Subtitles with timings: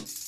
[0.00, 0.21] you.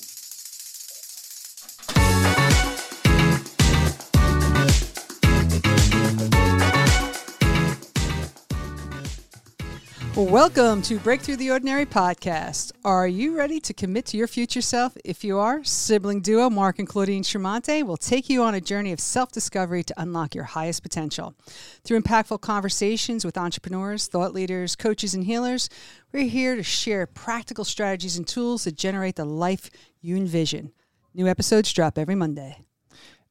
[10.17, 12.71] Welcome to Breakthrough the Ordinary podcast.
[12.85, 14.97] Are you ready to commit to your future self?
[15.05, 18.93] If you are, sibling duo Mark and Claudine Tremonte will take you on a journey
[18.93, 21.35] of self discovery to unlock your highest potential.
[21.83, 25.69] Through impactful conversations with entrepreneurs, thought leaders, coaches, and healers,
[26.13, 29.69] we're here to share practical strategies and tools that generate the life
[30.01, 30.71] you envision.
[31.13, 32.59] New episodes drop every Monday.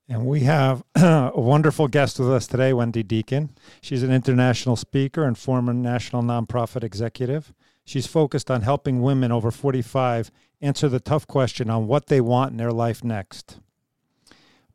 [0.10, 3.52] And we have a wonderful guest with us today, Wendy Deacon.
[3.82, 7.54] She's an international speaker and former national nonprofit executive.
[7.86, 10.32] She's focused on helping women over 45
[10.62, 13.60] answer the tough question on what they want in their life next.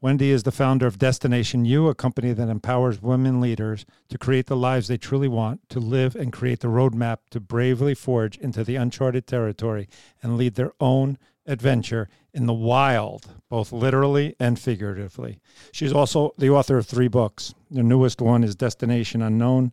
[0.01, 4.47] Wendy is the founder of Destination U, a company that empowers women leaders to create
[4.47, 8.63] the lives they truly want, to live and create the roadmap to bravely forge into
[8.63, 9.89] the uncharted territory
[10.23, 15.41] and lead their own adventure in the wild, both literally and figuratively.
[15.73, 17.55] She's also the author of three books.
[17.70, 19.73] The newest one is Destination Unknown.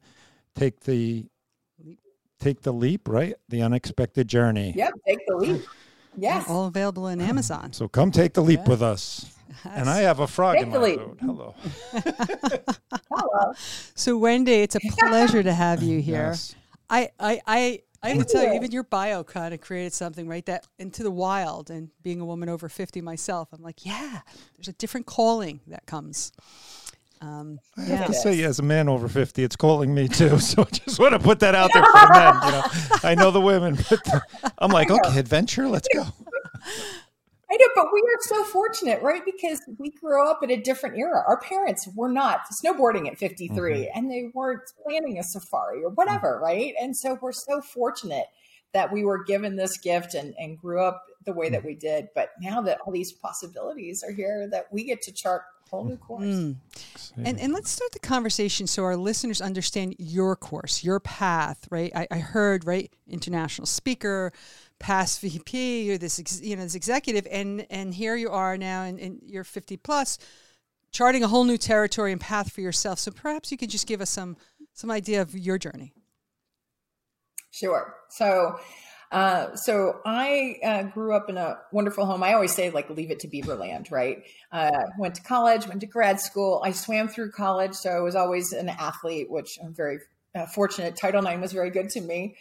[0.55, 1.27] Take the
[2.39, 3.35] take the leap, right?
[3.49, 4.73] The unexpected journey.
[4.75, 5.65] Yep, take the leap.
[6.17, 6.49] Yes.
[6.49, 7.73] All available in Amazon.
[7.73, 8.69] So come take the leap yeah.
[8.69, 9.33] with us.
[9.49, 9.73] Yes.
[9.77, 11.17] And I have a frog take in my food.
[11.21, 11.55] Hello.
[13.11, 13.53] Hello.
[13.95, 16.29] So Wendy, it's a pleasure to have you here.
[16.29, 16.55] Yes.
[16.89, 20.27] I, I, I I have to tell you, even your bio kind of created something,
[20.27, 20.45] right?
[20.45, 24.21] That into the wild and being a woman over 50 myself, I'm like, yeah,
[24.55, 26.31] there's a different calling that comes.
[27.21, 30.37] Um, I have to say, as a man over 50, it's calling me too.
[30.45, 32.33] So I just want to put that out there for the men.
[32.45, 32.63] You know,
[33.03, 33.99] I know the women, but
[34.59, 36.05] I'm like, okay, adventure, let's go.
[37.55, 39.21] I know, but we are so fortunate, right?
[39.23, 41.23] Because we grew up in a different era.
[41.25, 43.83] Our parents were not snowboarding at 53 mm-hmm.
[43.97, 46.43] and they weren't planning a safari or whatever, mm-hmm.
[46.43, 46.73] right?
[46.79, 48.25] And so we're so fortunate
[48.73, 51.67] that we were given this gift and, and grew up the way that mm.
[51.67, 52.09] we did.
[52.13, 55.85] But now that all these possibilities are here, that we get to chart a whole
[55.85, 56.23] new course.
[56.23, 56.55] Mm.
[57.15, 61.89] And, and let's start the conversation so our listeners understand your course, your path, right?
[61.95, 64.33] I, I heard, right, international speaker,
[64.79, 68.99] past VP, you're this you know this executive, and and here you are now, and,
[68.99, 70.17] and you're 50 plus,
[70.91, 72.99] charting a whole new territory and path for yourself.
[72.99, 74.37] So perhaps you could just give us some
[74.73, 75.93] some idea of your journey.
[77.51, 77.95] Sure.
[78.09, 78.59] So.
[79.11, 82.23] Uh, so I uh, grew up in a wonderful home.
[82.23, 84.23] I always say like leave it to Beaverland, right?
[84.51, 86.59] Uh, went to college, went to grad school.
[86.65, 89.99] I swam through college, so I was always an athlete, which I'm very
[90.33, 90.97] uh, fortunate.
[90.97, 92.35] Title IX was very good to me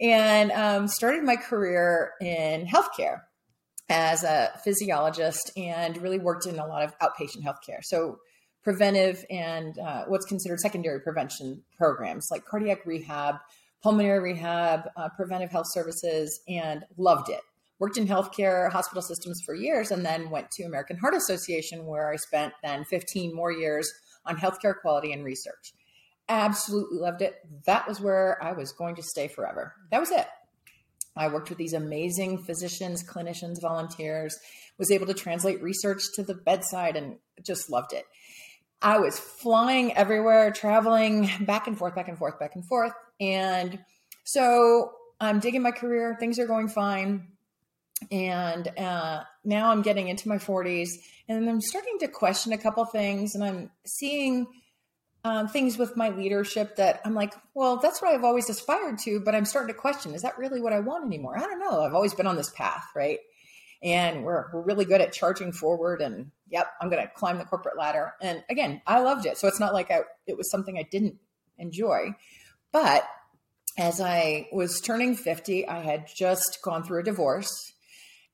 [0.00, 3.22] and um, started my career in healthcare
[3.88, 7.82] as a physiologist and really worked in a lot of outpatient healthcare.
[7.82, 8.18] So
[8.62, 13.36] preventive and uh, what's considered secondary prevention programs like cardiac rehab,
[13.82, 17.40] pulmonary rehab, uh, preventive health services, and loved it.
[17.78, 22.10] Worked in healthcare hospital systems for years and then went to American Heart Association where
[22.10, 23.92] I spent then 15 more years
[24.24, 25.74] on healthcare quality and research
[26.28, 27.34] absolutely loved it.
[27.66, 29.74] That was where I was going to stay forever.
[29.90, 30.26] That was it.
[31.16, 34.36] I worked with these amazing physicians, clinicians, volunteers,
[34.78, 38.04] was able to translate research to the bedside and just loved it.
[38.82, 42.92] I was flying everywhere, traveling back and forth, back and forth, back and forth.
[43.20, 43.78] And
[44.24, 46.16] so I'm digging my career.
[46.18, 47.28] Things are going fine.
[48.10, 50.88] And uh, now I'm getting into my 40s
[51.28, 53.34] and I'm starting to question a couple things.
[53.34, 54.46] And I'm seeing
[55.24, 59.20] um, things with my leadership that I'm like, well, that's what I've always aspired to,
[59.20, 61.36] but I'm starting to question, is that really what I want anymore?
[61.38, 61.80] I don't know.
[61.80, 63.20] I've always been on this path, right?
[63.82, 67.44] And we're, we're really good at charging forward and yep, I'm going to climb the
[67.44, 68.12] corporate ladder.
[68.20, 69.38] And again, I loved it.
[69.38, 71.16] So it's not like I, it was something I didn't
[71.58, 72.14] enjoy,
[72.70, 73.08] but
[73.78, 77.72] as I was turning 50, I had just gone through a divorce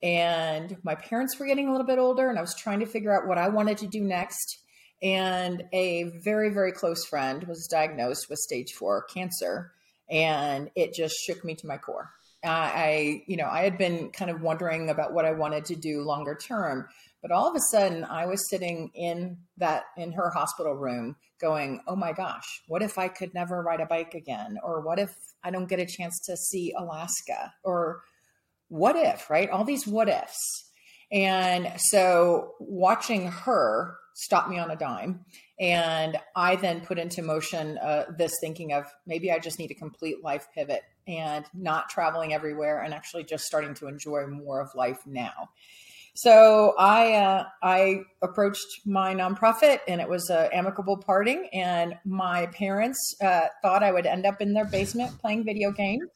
[0.03, 3.17] and my parents were getting a little bit older and I was trying to figure
[3.17, 4.59] out what I wanted to do next
[5.03, 9.73] and a very very close friend was diagnosed with stage four cancer
[10.11, 12.11] and it just shook me to my core.
[12.45, 15.77] Uh, i you know i had been kind of wondering about what i wanted to
[15.77, 16.89] do longer term
[17.21, 21.83] but all of a sudden i was sitting in that in her hospital room going
[21.87, 24.57] oh my gosh what if i could never ride a bike again?
[24.63, 25.15] Or what if
[25.45, 27.53] i don't get a chance to see alaska?
[27.63, 28.01] Or
[28.71, 29.51] what if right?
[29.51, 30.71] All these what ifs.
[31.13, 35.25] And so watching her stop me on a dime.
[35.59, 39.75] And I then put into motion uh, this thinking of maybe I just need a
[39.75, 44.75] complete life pivot and not traveling everywhere and actually just starting to enjoy more of
[44.75, 45.51] life now.
[46.15, 51.49] So I uh, I approached my nonprofit and it was an amicable parting.
[51.53, 56.09] And my parents uh, thought I would end up in their basement playing video games.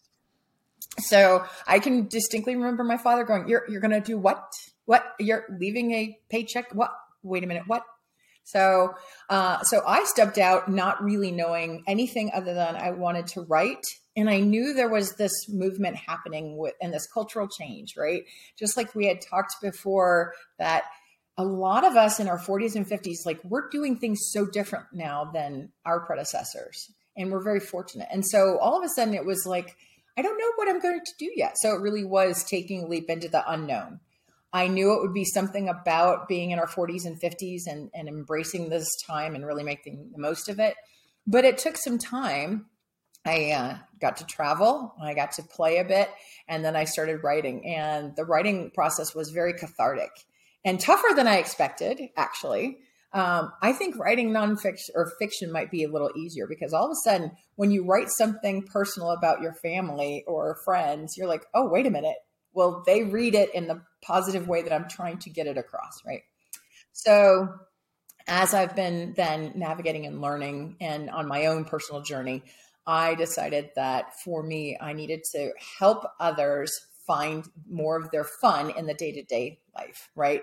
[0.99, 4.53] So I can distinctly remember my father going, "You're you're going to do what?
[4.85, 5.05] What?
[5.19, 6.75] You're leaving a paycheck?
[6.75, 6.93] What?
[7.25, 7.65] Wait a minute.
[7.67, 7.85] What?"
[8.45, 8.95] So,
[9.31, 13.85] uh, so I stepped out, not really knowing anything other than I wanted to write,
[14.17, 18.25] and I knew there was this movement happening with and this cultural change, right?
[18.59, 20.85] Just like we had talked before, that
[21.39, 24.87] a lot of us in our 40s and 50s, like we're doing things so different
[24.93, 28.09] now than our predecessors, and we're very fortunate.
[28.13, 29.75] And so all of a sudden, it was like
[30.17, 31.59] I don't know what I'm going to do yet.
[31.59, 34.01] So it really was taking a leap into the unknown.
[34.55, 38.07] I knew it would be something about being in our 40s and 50s and, and
[38.09, 40.77] embracing this time and really making the most of it.
[41.27, 42.67] But it took some time.
[43.27, 46.11] I uh, got to travel, I got to play a bit,
[46.47, 47.67] and then I started writing.
[47.67, 50.11] And the writing process was very cathartic
[50.65, 52.79] and tougher than I expected, actually.
[53.13, 56.93] Um, I think writing nonfiction or fiction might be a little easier because all of
[56.93, 61.69] a sudden, when you write something personal about your family or friends, you're like, oh,
[61.69, 62.17] wait a minute,
[62.53, 66.05] Well, they read it in the positive way that I'm trying to get it across,
[66.07, 66.23] right?
[66.93, 67.49] So,
[68.27, 72.43] as I've been then navigating and learning and on my own personal journey,
[72.87, 76.73] I decided that for me, I needed to help others
[77.07, 80.43] find more of their fun in the day to day life, right?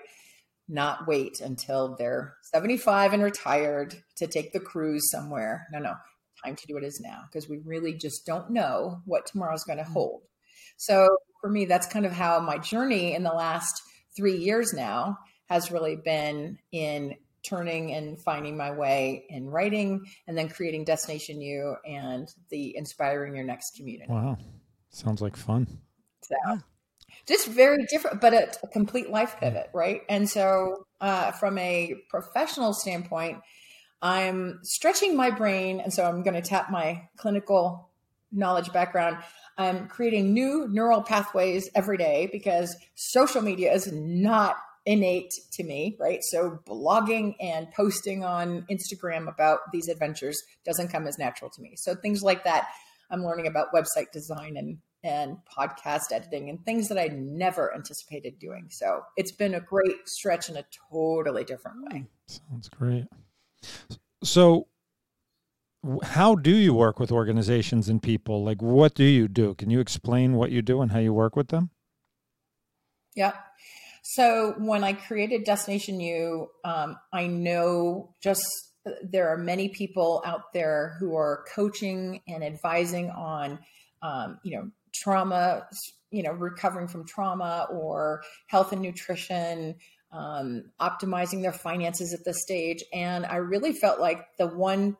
[0.67, 5.67] Not wait until they're 75 and retired to take the cruise somewhere.
[5.71, 5.95] No, no,
[6.43, 9.79] time to do it is now because we really just don't know what tomorrow's going
[9.79, 9.93] to mm.
[9.93, 10.21] hold.
[10.77, 13.81] So for me, that's kind of how my journey in the last
[14.15, 15.17] three years now
[15.49, 21.41] has really been in turning and finding my way in writing and then creating Destination
[21.41, 24.11] U and the inspiring your next community.
[24.11, 24.37] Wow.
[24.89, 25.67] Sounds like fun.
[26.21, 26.35] So
[27.27, 30.01] just very different, but a, a complete life pivot, right?
[30.07, 33.39] And so uh, from a professional standpoint,
[34.01, 35.79] I'm stretching my brain.
[35.79, 37.89] And so I'm going to tap my clinical
[38.31, 39.17] knowledge background.
[39.61, 45.95] I'm creating new neural pathways every day because social media is not innate to me,
[45.99, 46.23] right?
[46.23, 51.73] So blogging and posting on Instagram about these adventures doesn't come as natural to me.
[51.75, 52.69] So things like that,
[53.09, 58.37] I'm learning about website design and and podcast editing and things that I never anticipated
[58.37, 58.67] doing.
[58.69, 62.05] So it's been a great stretch in a totally different way.
[62.27, 63.07] Sounds great.
[64.23, 64.67] So
[66.03, 68.43] how do you work with organizations and people?
[68.43, 69.55] Like, what do you do?
[69.55, 71.71] Can you explain what you do and how you work with them?
[73.15, 73.33] Yeah.
[74.03, 78.43] So when I created Destination U, um, I know just
[79.03, 83.59] there are many people out there who are coaching and advising on,
[84.01, 85.67] um, you know, trauma,
[86.09, 89.75] you know, recovering from trauma or health and nutrition,
[90.11, 92.83] um, optimizing their finances at this stage.
[92.91, 94.97] And I really felt like the one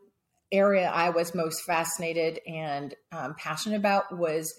[0.52, 4.54] area I was most fascinated and um, passionate about was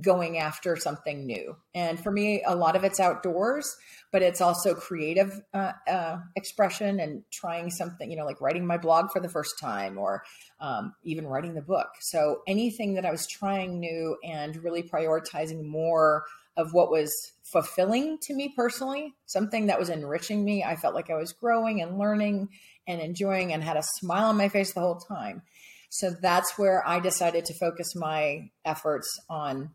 [0.00, 1.56] going after something new.
[1.74, 3.76] And for me, a lot of it's outdoors,
[4.12, 8.76] but it's also creative uh, uh, expression and trying something, you know, like writing my
[8.76, 10.22] blog for the first time or
[10.60, 11.88] um, even writing the book.
[12.00, 16.24] So anything that I was trying new and really prioritizing more
[16.56, 20.64] of what was fulfilling to me personally, something that was enriching me.
[20.64, 22.48] I felt like I was growing and learning
[22.86, 25.42] and enjoying and had a smile on my face the whole time.
[25.90, 29.70] So that's where I decided to focus my efforts on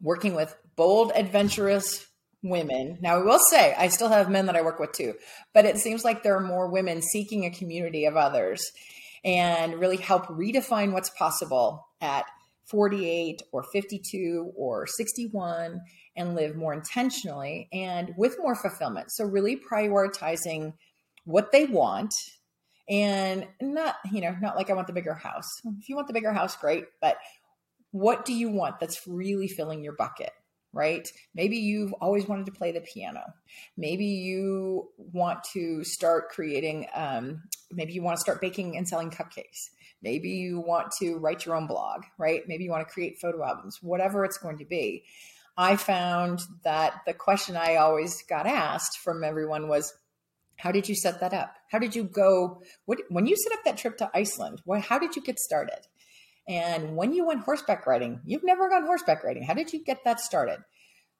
[0.00, 2.06] working with bold, adventurous
[2.42, 2.98] women.
[3.00, 5.14] Now, I will say I still have men that I work with too,
[5.54, 8.72] but it seems like there are more women seeking a community of others
[9.24, 12.24] and really help redefine what's possible at
[12.66, 15.80] 48 or 52 or 61
[16.16, 19.12] and live more intentionally and with more fulfillment.
[19.12, 20.74] So, really prioritizing
[21.24, 22.14] what they want
[22.88, 25.60] and not, you know, not like I want the bigger house.
[25.78, 26.84] If you want the bigger house, great.
[27.00, 27.16] But
[27.90, 30.32] what do you want that's really filling your bucket?
[30.72, 31.10] right?
[31.34, 33.22] Maybe you've always wanted to play the piano.
[33.76, 39.10] Maybe you want to start creating, um, maybe you want to start baking and selling
[39.10, 39.68] cupcakes.
[40.02, 42.42] Maybe you want to write your own blog, right?
[42.48, 45.04] Maybe you want to create photo albums, whatever it's going to be.
[45.56, 49.92] I found that the question I always got asked from everyone was,
[50.62, 51.56] how did you set that up?
[51.72, 52.62] How did you go?
[52.84, 55.80] What, when you set up that trip to Iceland, what, how did you get started?
[56.48, 59.42] And when you went horseback riding, you've never gone horseback riding.
[59.42, 60.60] How did you get that started?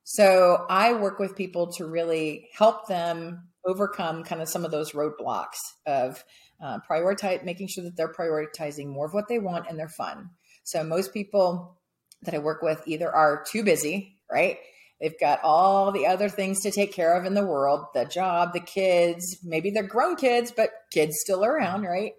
[0.05, 4.93] So I work with people to really help them overcome kind of some of those
[4.93, 6.23] roadblocks of
[6.63, 10.31] uh, prioritize, making sure that they're prioritizing more of what they want and their fun.
[10.63, 11.81] So most people
[12.23, 14.59] that I work with either are too busy, right?
[15.03, 18.53] They've got all the other things to take care of in the world the job,
[18.53, 22.13] the kids, maybe they're grown kids, but kids still around, right?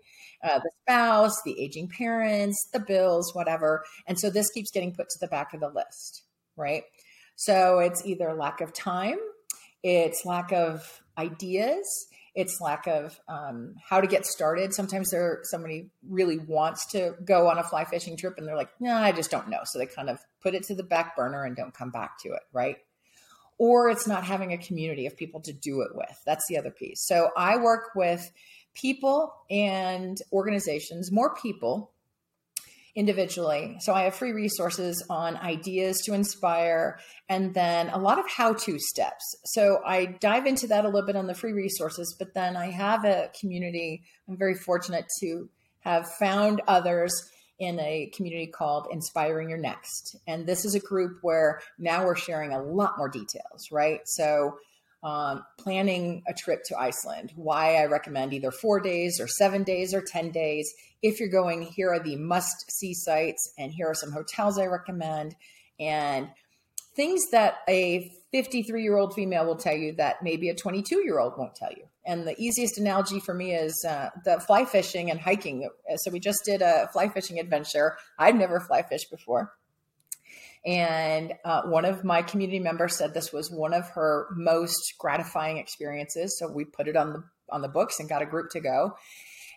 [0.43, 3.83] Uh, the spouse, the aging parents, the bills, whatever.
[4.05, 6.23] And so this keeps getting put to the back of the list.
[6.57, 6.83] right?
[7.35, 9.17] So it's either lack of time,
[9.83, 14.73] it's lack of ideas, it's lack of um, how to get started.
[14.73, 18.71] Sometimes there somebody really wants to go on a fly fishing trip and they're like,
[18.79, 19.59] no, nah, I just don't know.
[19.65, 22.29] So they kind of put it to the back burner and don't come back to
[22.29, 22.77] it, right?
[23.59, 26.19] Or it's not having a community of people to do it with.
[26.25, 27.05] That's the other piece.
[27.05, 28.31] So I work with
[28.73, 31.92] people and organizations, more people
[32.95, 33.77] individually.
[33.79, 38.53] So I have free resources on ideas to inspire and then a lot of how
[38.53, 39.23] to steps.
[39.45, 42.69] So I dive into that a little bit on the free resources, but then I
[42.69, 44.03] have a community.
[44.29, 47.13] I'm very fortunate to have found others
[47.59, 50.15] in a community called Inspiring Your Next.
[50.27, 54.01] And this is a group where now we're sharing a lot more details, right?
[54.05, 54.57] So
[55.03, 59.93] um, planning a trip to Iceland, why I recommend either four days or seven days
[59.93, 60.73] or 10 days.
[61.01, 64.67] If you're going, here are the must see sites, and here are some hotels I
[64.67, 65.35] recommend,
[65.79, 66.29] and
[66.95, 71.19] things that a 53 year old female will tell you that maybe a 22 year
[71.19, 71.85] old won't tell you.
[72.05, 75.69] And the easiest analogy for me is uh, the fly fishing and hiking.
[75.97, 77.97] So we just did a fly fishing adventure.
[78.17, 79.53] I've never fly fished before.
[80.65, 85.57] And uh, one of my community members said this was one of her most gratifying
[85.57, 86.37] experiences.
[86.39, 88.95] So we put it on the on the books and got a group to go.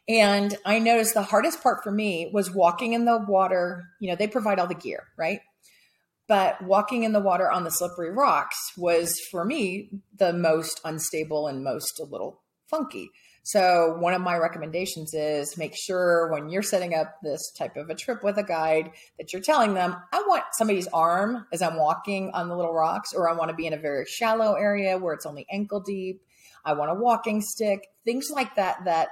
[0.08, 3.88] And I noticed the hardest part for me was walking in the water.
[4.00, 5.40] You know, they provide all the gear, right?
[6.28, 11.46] But walking in the water on the slippery rocks was for me the most unstable
[11.46, 13.10] and most a little funky.
[13.46, 17.88] So one of my recommendations is make sure when you're setting up this type of
[17.88, 21.76] a trip with a guide that you're telling them, I want somebody's arm as I'm
[21.76, 24.98] walking on the little rocks, or I want to be in a very shallow area
[24.98, 26.22] where it's only ankle deep.
[26.64, 29.10] I want a walking stick, things like that, that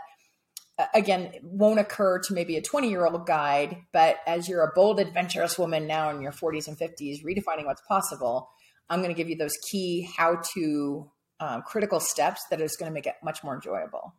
[0.97, 4.99] again won't occur to maybe a 20 year old guide but as you're a bold
[4.99, 8.51] adventurous woman now in your 40s and 50s redefining what's possible
[8.91, 12.91] i'm going to give you those key how to um, critical steps that is going
[12.91, 14.13] to make it much more enjoyable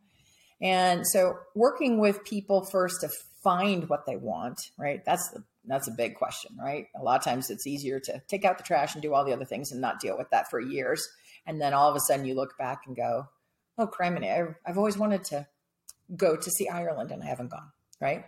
[0.60, 3.10] and so working with people first to
[3.42, 5.04] find what they want, right?
[5.04, 6.86] That's the that's a big question, right?
[6.98, 9.32] A lot of times it's easier to take out the trash and do all the
[9.32, 11.08] other things and not deal with that for years.
[11.44, 13.26] And then all of a sudden you look back and go,
[13.76, 15.46] oh, criminy, I've, I've always wanted to
[16.16, 17.70] go to see Ireland and I haven't gone,
[18.00, 18.26] right?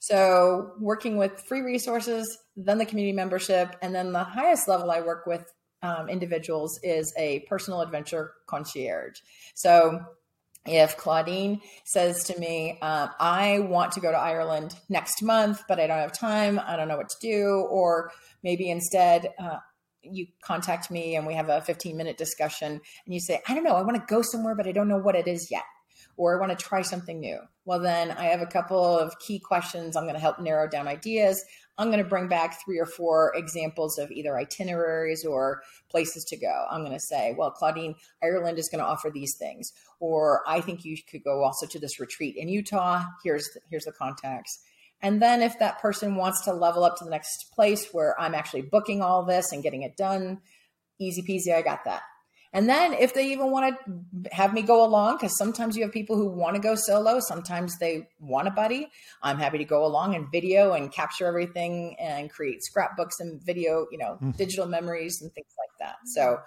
[0.00, 5.00] So working with free resources, then the community membership, and then the highest level I
[5.00, 5.44] work with
[5.82, 9.18] um, individuals is a personal adventure concierge.
[9.54, 10.00] So
[10.64, 15.80] if Claudine says to me, uh, I want to go to Ireland next month, but
[15.80, 19.56] I don't have time, I don't know what to do, or maybe instead, uh,
[20.02, 23.64] you contact me and we have a 15 minute discussion and you say, I don't
[23.64, 25.62] know, I want to go somewhere, but I don't know what it is yet
[26.16, 27.38] or I want to try something new.
[27.64, 29.96] Well, then I have a couple of key questions.
[29.96, 31.42] I'm going to help narrow down ideas.
[31.78, 36.36] I'm going to bring back three or four examples of either itineraries or places to
[36.36, 36.66] go.
[36.70, 40.60] I'm going to say, well, Claudine, Ireland is going to offer these things, or I
[40.60, 43.04] think you could go also to this retreat in Utah.
[43.24, 44.60] Here's the, here's the contacts.
[45.00, 48.34] And then if that person wants to level up to the next place where I'm
[48.34, 50.40] actually booking all this and getting it done,
[51.00, 52.02] easy peasy, I got that.
[52.54, 55.92] And then if they even want to have me go along, because sometimes you have
[55.92, 58.90] people who want to go solo, sometimes they want a buddy.
[59.22, 63.86] I'm happy to go along and video and capture everything and create scrapbooks and video,
[63.90, 64.36] you know, mm.
[64.36, 65.96] digital memories and things like that.
[66.04, 66.40] So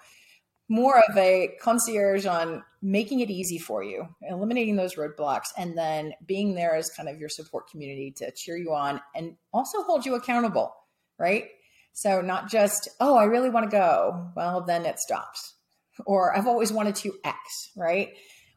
[0.68, 6.12] more of a concierge on making it easy for you, eliminating those roadblocks, and then
[6.24, 10.06] being there as kind of your support community to cheer you on and also hold
[10.06, 10.72] you accountable,
[11.18, 11.46] right?
[11.92, 14.30] So not just, oh, I really want to go.
[14.36, 15.55] Well, then it stops
[16.04, 18.10] or I've always wanted to X, right?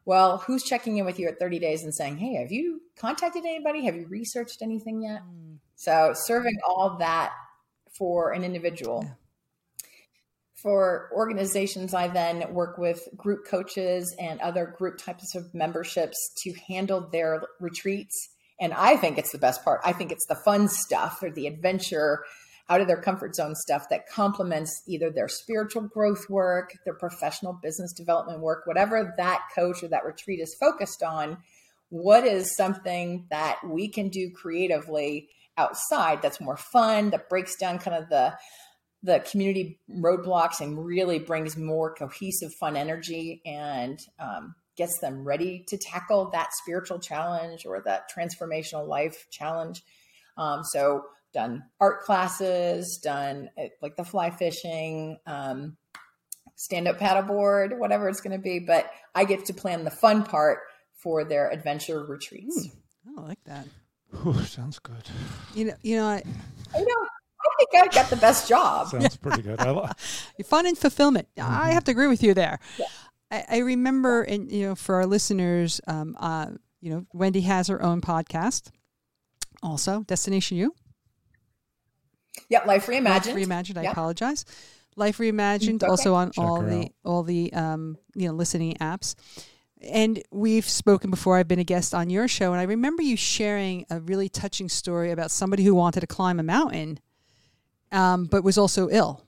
[0.06, 3.46] Well, who's checking in with you at 30 days and saying, hey, have you contacted
[3.46, 3.86] anybody?
[3.86, 5.22] Have you researched anything yet?
[5.22, 5.58] Mm.
[5.76, 7.32] So, serving all that
[7.98, 9.04] for an individual.
[9.06, 9.14] Yeah.
[10.56, 16.54] For organizations, I then work with group coaches and other group types of memberships to
[16.68, 18.30] handle their retreats.
[18.60, 19.80] And I think it's the best part.
[19.86, 22.26] I think it's the fun stuff or the adventure
[22.70, 27.54] out of their comfort zone stuff that complements either their spiritual growth work, their professional
[27.54, 31.38] business development work, whatever that coach or that retreat is focused on.
[31.90, 37.80] What is something that we can do creatively outside that's more fun, that breaks down
[37.80, 38.38] kind of the
[39.02, 45.64] the community roadblocks and really brings more cohesive, fun energy and um, gets them ready
[45.70, 49.84] to tackle that spiritual challenge or that transformational life challenge.
[50.38, 55.78] Um, so done art classes, done eh, like the fly fishing, um,
[56.56, 58.60] stand up paddleboard, whatever it's going to be.
[58.60, 60.60] But I get to plan the fun part
[60.94, 62.68] for their adventure retreats.
[62.68, 63.68] Mm, I like that.
[64.26, 65.04] Ooh, sounds good.
[65.54, 66.24] You know, you know, I,
[66.76, 67.08] I know.
[67.42, 68.88] I think I got the best job.
[68.90, 69.60] Sounds pretty good.
[69.62, 69.88] I lo-
[70.46, 71.28] Fun and fulfillment.
[71.38, 71.72] I Mm-hmm.
[71.72, 72.60] have to agree with you there.
[72.78, 72.86] Yeah.
[73.32, 76.48] I, I remember, and you know, for our listeners, um, uh,
[76.82, 78.72] you know, Wendy has her own podcast.
[79.64, 80.74] Also, Destination U.
[82.50, 83.06] Yep, Life Reimagined.
[83.06, 83.78] Life Reimagined.
[83.78, 83.92] I Yep.
[83.92, 84.46] apologize.
[84.96, 85.84] Life Reimagined.
[85.84, 85.90] Okay.
[85.90, 86.92] Also on Check all the out.
[87.06, 89.16] all the um, you know listening apps.
[89.82, 91.38] And we've spoken before.
[91.38, 94.68] I've been a guest on your show, and I remember you sharing a really touching
[94.68, 97.00] story about somebody who wanted to climb a mountain,
[97.92, 99.26] um, but was also ill.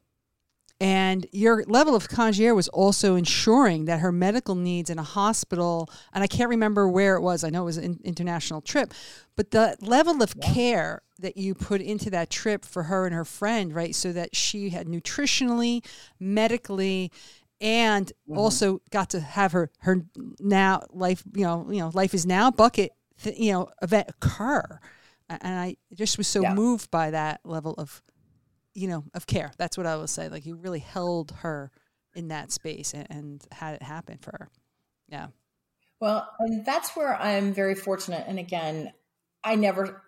[0.82, 5.88] And your level of concierge was also ensuring that her medical needs in a hospital,
[6.12, 7.44] and I can't remember where it was.
[7.44, 8.92] I know it was an international trip,
[9.36, 13.26] but the level of care that you put into that trip for her and her
[13.26, 13.94] friend, right?
[13.94, 15.86] So that she had nutritionally,
[16.20, 17.12] medically,
[17.62, 18.40] and mm-hmm.
[18.40, 20.02] also got to have her her
[20.40, 24.80] now life, you know, you know, life is now bucket, th- you know, event occur.
[25.30, 26.56] And I just was so Yeah.
[26.56, 28.02] moved by that level of
[28.74, 29.52] you know, of care.
[29.58, 30.30] That's what I will say.
[30.30, 31.72] Like you really held her
[32.16, 34.50] in that space and, and had it happen for her.
[35.08, 35.28] Yeah.
[36.00, 38.26] Well, and that's where I'm very fortunate.
[38.28, 38.92] And again,
[39.44, 40.02] I never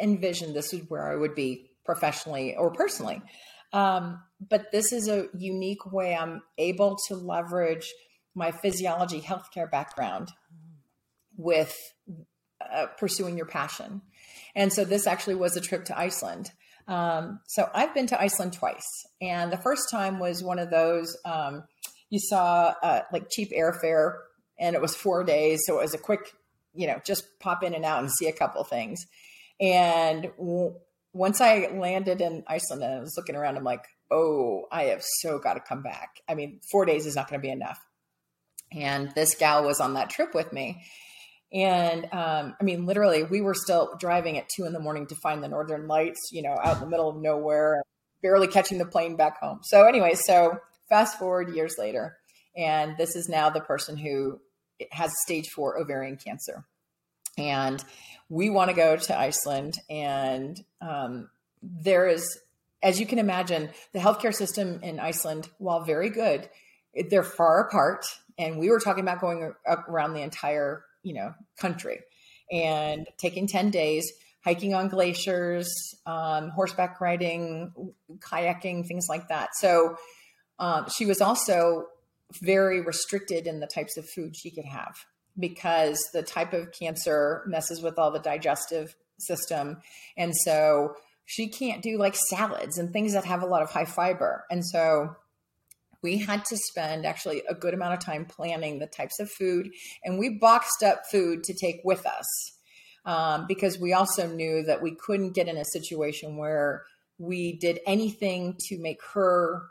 [0.00, 3.20] envisioned this is where I would be professionally or personally.
[3.72, 7.92] Um, but this is a unique way I'm able to leverage
[8.34, 10.30] my physiology healthcare background
[11.36, 11.76] with
[12.60, 14.02] uh, pursuing your passion.
[14.54, 16.52] And so this actually was a trip to Iceland.
[16.90, 21.16] Um, so I've been to Iceland twice, and the first time was one of those
[21.24, 21.64] um,
[22.10, 24.16] you saw uh, like cheap airfare,
[24.58, 26.32] and it was four days, so it was a quick,
[26.74, 29.06] you know, just pop in and out and see a couple things.
[29.60, 30.74] And w-
[31.12, 35.02] once I landed in Iceland and I was looking around, I'm like, oh, I have
[35.02, 36.20] so got to come back.
[36.28, 37.78] I mean, four days is not going to be enough.
[38.72, 40.82] And this gal was on that trip with me.
[41.52, 45.16] And um, I mean, literally, we were still driving at two in the morning to
[45.16, 47.82] find the northern lights, you know, out in the middle of nowhere,
[48.22, 49.60] barely catching the plane back home.
[49.64, 52.16] So, anyway, so fast forward years later,
[52.56, 54.40] and this is now the person who
[54.92, 56.64] has stage four ovarian cancer.
[57.36, 57.82] And
[58.28, 59.74] we want to go to Iceland.
[59.88, 61.30] And um,
[61.62, 62.38] there is,
[62.82, 66.48] as you can imagine, the healthcare system in Iceland, while very good,
[67.08, 68.06] they're far apart.
[68.38, 72.00] And we were talking about going around the entire you know country.
[72.52, 74.12] And taking 10 days
[74.44, 75.68] hiking on glaciers
[76.06, 77.72] um, horseback riding
[78.18, 79.50] kayaking things like that.
[79.54, 79.96] So
[80.58, 81.86] um, she was also
[82.42, 84.94] very restricted in the types of food she could have
[85.38, 89.78] because the type of cancer messes with all the digestive system.
[90.16, 93.84] And so she can't do like salads and things that have a lot of high
[93.84, 94.44] fiber.
[94.50, 95.16] And so
[96.02, 99.70] we had to spend actually a good amount of time planning the types of food
[100.04, 102.26] and we boxed up food to take with us
[103.04, 106.84] um, because we also knew that we couldn't get in a situation where
[107.18, 109.62] we did anything to make her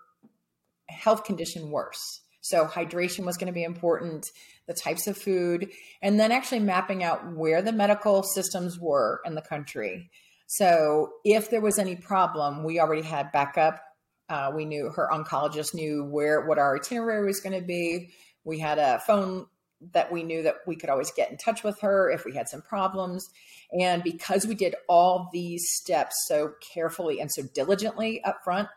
[0.87, 2.21] health condition worse.
[2.41, 4.27] So hydration was going to be important
[4.67, 5.69] the types of food
[6.01, 10.09] and then actually mapping out where the medical systems were in the country.
[10.47, 13.81] So if there was any problem we already had backup
[14.29, 18.13] uh, we knew her oncologist knew where what our itinerary was going to be.
[18.43, 19.47] We had a phone
[19.93, 22.49] that we knew that we could always get in touch with her if we had
[22.49, 23.27] some problems.
[23.71, 28.67] And because we did all these steps so carefully and so diligently up front,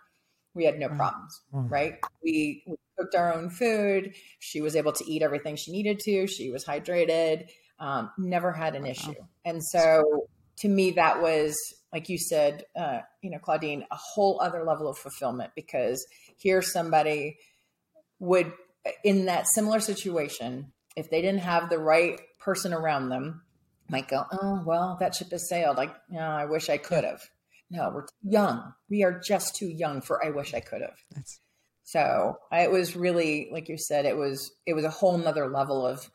[0.55, 1.71] we had no problems, Mm.
[1.71, 1.95] right?
[2.23, 4.15] We, we cooked our own food.
[4.39, 6.27] She was able to eat everything she needed to.
[6.27, 7.49] She was hydrated.
[7.79, 9.15] Um, never had an issue.
[9.45, 10.27] And so
[10.59, 11.57] to me, that was
[11.93, 16.63] like you said, uh, you know, Claudine, a whole other level of fulfillment because here
[16.63, 17.39] somebody
[18.19, 18.53] would,
[19.05, 23.43] in that similar situation, if they didn't have the right person around them,
[23.89, 25.77] might go, oh, well, that ship has sailed.
[25.77, 27.21] Like, know, I wish I could have.
[27.71, 28.75] No, we're young.
[28.89, 30.97] We are just too young for I wish I could have.
[31.15, 31.41] That's
[31.85, 35.87] So it was really, like you said, it was it was a whole nother level
[35.87, 36.11] of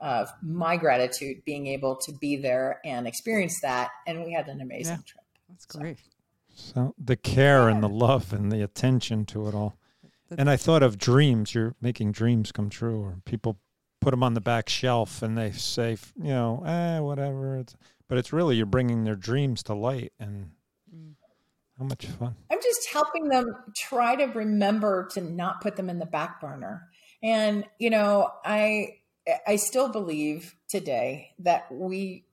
[0.00, 3.90] of my gratitude being able to be there and experience that.
[4.06, 5.02] And we had an amazing Yeah.
[5.06, 5.21] trip.
[5.52, 5.98] That's great.
[6.54, 9.78] So the care and the love and the attention to it all.
[10.36, 11.54] And I thought of dreams.
[11.54, 13.58] You're making dreams come true, or people
[14.00, 17.56] put them on the back shelf and they say, you know, eh, whatever.
[17.58, 17.76] It's,
[18.08, 20.50] but it's really you're bringing their dreams to light, and
[20.94, 21.14] Mm.
[21.78, 22.34] how much fun.
[22.50, 26.88] I'm just helping them try to remember to not put them in the back burner.
[27.22, 28.98] And you know, I
[29.46, 32.26] I still believe today that we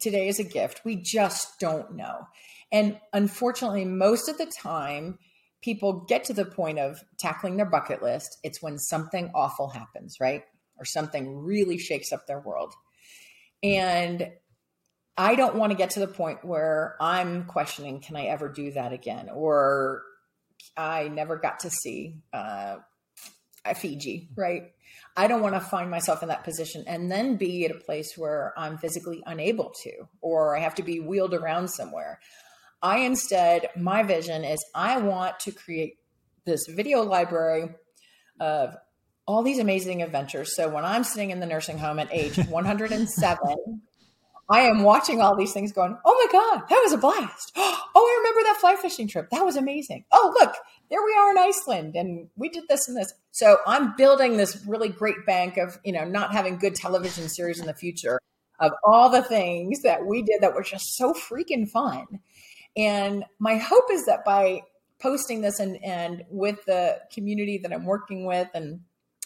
[0.00, 0.82] today is a gift.
[0.84, 2.26] We just don't know.
[2.70, 5.18] And unfortunately, most of the time
[5.62, 10.16] people get to the point of tackling their bucket list, it's when something awful happens,
[10.20, 10.42] right?
[10.78, 12.74] Or something really shakes up their world.
[13.62, 14.30] And
[15.16, 18.70] I don't want to get to the point where I'm questioning, can I ever do
[18.72, 19.28] that again?
[19.34, 20.02] Or
[20.76, 22.76] I never got to see uh,
[23.76, 24.72] Fiji, right?
[25.16, 28.16] I don't want to find myself in that position and then be at a place
[28.16, 32.20] where I'm physically unable to, or I have to be wheeled around somewhere.
[32.82, 35.98] I instead, my vision is I want to create
[36.44, 37.70] this video library
[38.40, 38.76] of
[39.26, 40.54] all these amazing adventures.
[40.54, 43.82] So when I'm sitting in the nursing home at age 107,
[44.50, 47.52] I am watching all these things going, oh my God, that was a blast.
[48.00, 49.28] Oh, I remember that fly fishing trip.
[49.30, 50.04] That was amazing.
[50.12, 50.54] Oh, look,
[50.90, 53.12] there we are in Iceland and we did this and this.
[53.30, 57.60] So I'm building this really great bank of, you know, not having good television series
[57.60, 58.18] in the future
[58.60, 62.06] of all the things that we did that were just so freaking fun.
[62.76, 64.62] And my hope is that by
[65.00, 68.80] posting this and, and with the community that I'm working with and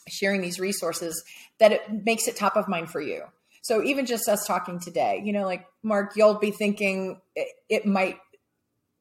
[0.09, 1.25] sharing these resources,
[1.59, 3.23] that it makes it top of mind for you.
[3.63, 7.87] So even just us talking today, you know, like Mark, you'll be thinking it, it
[7.87, 8.19] might,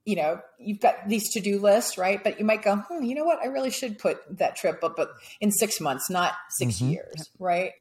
[0.05, 2.23] you know, you've got these to-do lists, right?
[2.23, 3.39] But you might go, hmm, you know what?
[3.39, 6.89] I really should put that trip up but in six months, not 6 mm-hmm.
[6.89, 7.71] years, right?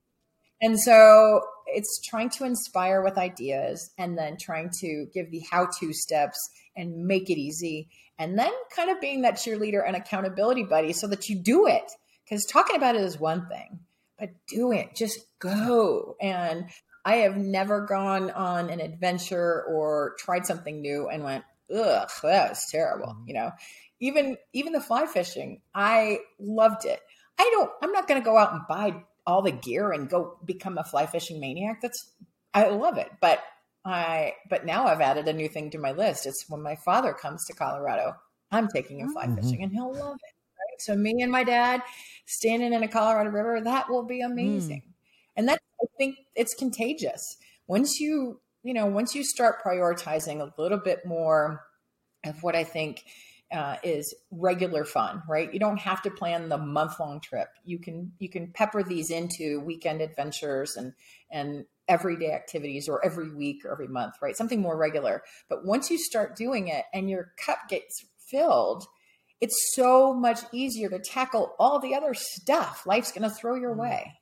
[0.61, 5.93] And so it's trying to inspire with ideas and then trying to give the how-to
[5.95, 6.39] steps
[6.77, 7.89] and make it easy.
[8.19, 11.91] And then kind of being that cheerleader and accountability buddy so that you do it.
[12.25, 13.81] Because talking about it is one thing
[14.21, 14.95] but do it.
[14.95, 16.15] Just go.
[16.21, 16.67] And
[17.05, 22.51] I have never gone on an adventure or tried something new and went, ugh, that
[22.51, 23.09] was terrible.
[23.09, 23.29] Mm-hmm.
[23.29, 23.51] You know,
[24.01, 27.01] even even the fly fishing, I loved it.
[27.39, 27.71] I don't.
[27.83, 30.85] I'm not going to go out and buy all the gear and go become a
[30.85, 31.81] fly fishing maniac.
[31.81, 32.11] That's
[32.53, 33.43] I love it, but
[33.85, 36.27] I but now I've added a new thing to my list.
[36.27, 38.15] It's when my father comes to Colorado,
[38.51, 39.37] I'm taking him fly mm-hmm.
[39.37, 40.35] fishing, and he'll love it.
[40.81, 41.83] So me and my dad
[42.27, 44.83] standing in a Colorado River, that will be amazing.
[44.87, 44.93] Mm.
[45.37, 47.37] And that I think it's contagious.
[47.67, 51.65] Once you, you know, once you start prioritizing a little bit more
[52.25, 53.05] of what I think
[53.53, 55.53] uh, is regular fun, right?
[55.53, 57.49] You don't have to plan the month long trip.
[57.65, 60.93] You can you can pepper these into weekend adventures and
[61.31, 64.37] and everyday activities or every week or every month, right?
[64.37, 65.23] Something more regular.
[65.49, 68.85] But once you start doing it and your cup gets filled,
[69.41, 73.73] it's so much easier to tackle all the other stuff life's going to throw your
[73.73, 73.81] mm-hmm.
[73.81, 74.13] way.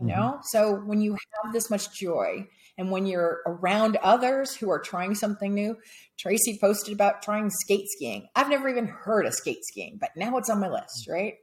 [0.00, 0.14] You know?
[0.14, 0.40] Mm-hmm.
[0.50, 5.14] So when you have this much joy and when you're around others who are trying
[5.14, 5.76] something new,
[6.18, 8.28] Tracy posted about trying skate skiing.
[8.34, 11.12] I've never even heard of skate skiing, but now it's on my list, mm.
[11.12, 11.34] right?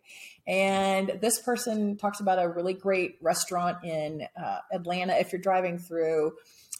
[0.45, 5.79] And this person talks about a really great restaurant in uh, Atlanta if you're driving
[5.79, 6.33] through.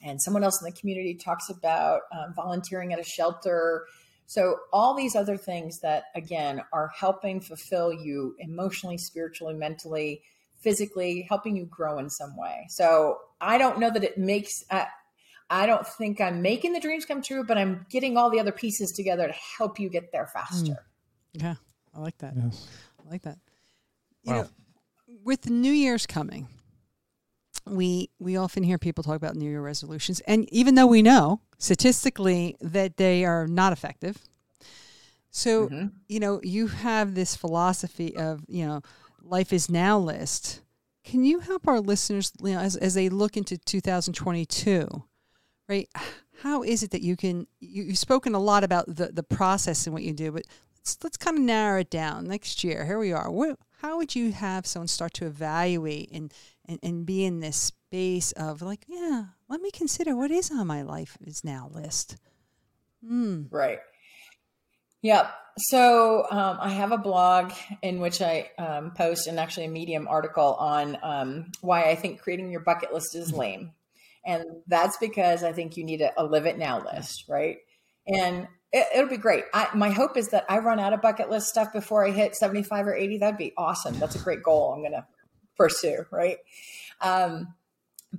[0.03, 3.85] And someone else in the community talks about um, volunteering at a shelter
[4.25, 10.21] so, all these other things that, again, are helping fulfill you emotionally, spiritually, mentally,
[10.63, 12.65] physically, helping you grow in some way.
[12.69, 14.85] So, I don't know that it makes, uh,
[15.49, 18.51] I don't think I'm making the dreams come true, but I'm getting all the other
[18.51, 20.85] pieces together to help you get there faster.
[21.35, 21.41] Mm.
[21.41, 21.55] Yeah,
[21.95, 22.33] I like that.
[22.35, 22.67] Yes.
[23.05, 23.37] I like that.
[24.23, 24.41] You wow.
[24.41, 24.49] know,
[25.23, 26.47] with New Year's coming,
[27.65, 31.41] we we often hear people talk about New Year resolutions, and even though we know
[31.57, 34.17] statistically that they are not effective,
[35.31, 35.87] so mm-hmm.
[36.07, 38.81] you know you have this philosophy of you know
[39.23, 40.61] life is now list.
[41.03, 45.03] Can you help our listeners you know, as as they look into 2022,
[45.67, 45.89] right?
[46.41, 49.85] How is it that you can you, you've spoken a lot about the the process
[49.85, 50.43] and what you do, but
[50.77, 52.25] let's let's kind of narrow it down.
[52.25, 53.31] Next year, here we are.
[53.31, 56.33] What, how would you have someone start to evaluate and
[56.65, 60.67] and, and be in this space of like, yeah, let me consider what is on
[60.67, 62.17] my life is now list.
[63.05, 63.47] Mm.
[63.51, 63.79] Right.
[65.03, 65.31] Yep.
[65.57, 67.51] So um, I have a blog
[67.83, 72.21] in which I um, post and actually a Medium article on um, why I think
[72.21, 73.73] creating your bucket list is lame.
[74.25, 77.57] And that's because I think you need a, a live it now list, right?
[78.07, 79.43] And it, will be great.
[79.53, 82.35] I, my hope is that I run out of bucket list stuff before I hit
[82.35, 83.17] 75 or 80.
[83.19, 83.99] That'd be awesome.
[83.99, 84.73] That's a great goal.
[84.73, 85.05] I'm going to
[85.57, 86.37] pursue, right?
[87.01, 87.53] Um,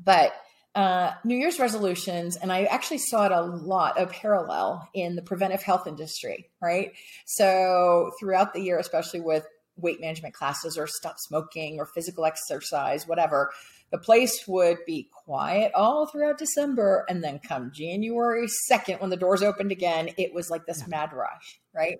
[0.04, 0.34] but
[0.74, 5.22] uh, New Year's resolutions, and I actually saw it a lot, of parallel in the
[5.22, 6.92] preventive health industry, right?
[7.26, 13.06] So throughout the year, especially with weight management classes or stop smoking or physical exercise,
[13.06, 13.52] whatever,
[13.90, 17.04] the place would be quiet all throughout December.
[17.08, 21.12] And then come January 2nd, when the doors opened again, it was like this mad
[21.12, 21.98] rush, right?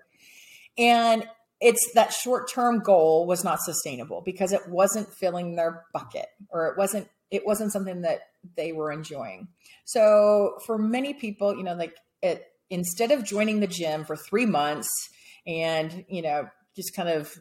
[0.77, 1.25] And
[1.61, 6.67] it's that short term goal was not sustainable because it wasn't filling their bucket or
[6.67, 8.21] it wasn't it wasn't something that
[8.55, 9.47] they were enjoying
[9.85, 14.45] so for many people you know like it instead of joining the gym for three
[14.45, 14.89] months
[15.45, 17.33] and you know just kind of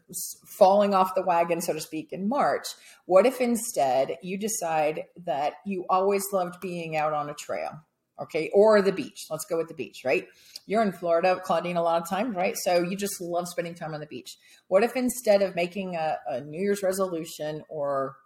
[0.58, 2.66] falling off the wagon so to speak in march
[3.06, 7.80] what if instead you decide that you always loved being out on a trail
[8.20, 8.50] Okay.
[8.54, 9.26] Or the beach.
[9.30, 10.28] Let's go with the beach, right?
[10.66, 12.56] You're in Florida, Claudine, a lot of times, right?
[12.56, 14.36] So you just love spending time on the beach.
[14.68, 18.16] What if instead of making a, a New Year's resolution or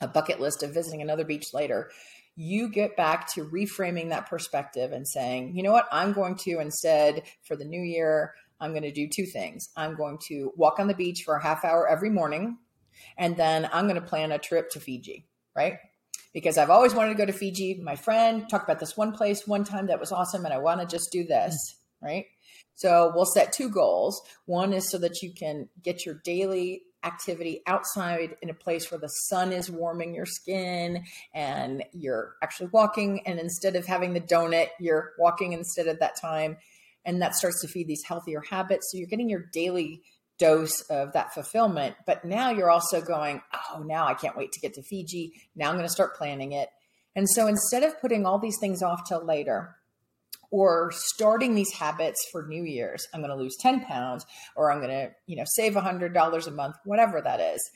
[0.00, 1.90] a bucket list of visiting another beach later,
[2.36, 6.58] you get back to reframing that perspective and saying, you know what, I'm going to
[6.58, 9.68] instead for the new year, I'm going to do two things.
[9.76, 12.58] I'm going to walk on the beach for a half hour every morning,
[13.16, 15.78] and then I'm going to plan a trip to Fiji, right?
[16.32, 17.80] Because I've always wanted to go to Fiji.
[17.82, 20.80] My friend talked about this one place one time that was awesome, and I want
[20.80, 21.54] to just do this,
[22.02, 22.26] right?
[22.74, 24.20] So we'll set two goals.
[24.46, 28.98] One is so that you can get your daily activity outside in a place where
[28.98, 33.26] the sun is warming your skin and you're actually walking.
[33.26, 36.56] And instead of having the donut, you're walking instead of that time.
[37.04, 38.90] And that starts to feed these healthier habits.
[38.90, 40.02] So you're getting your daily
[40.38, 41.96] dose of that fulfillment.
[42.06, 45.34] But now you're also going, oh, now I can't wait to get to Fiji.
[45.54, 46.70] Now I'm going to start planning it.
[47.14, 49.76] And so instead of putting all these things off till later,
[50.54, 53.08] or starting these habits for New Year's.
[53.12, 56.50] I'm going to lose 10 pounds or I'm going to, you know, save $100 a
[56.52, 57.70] month, whatever that is.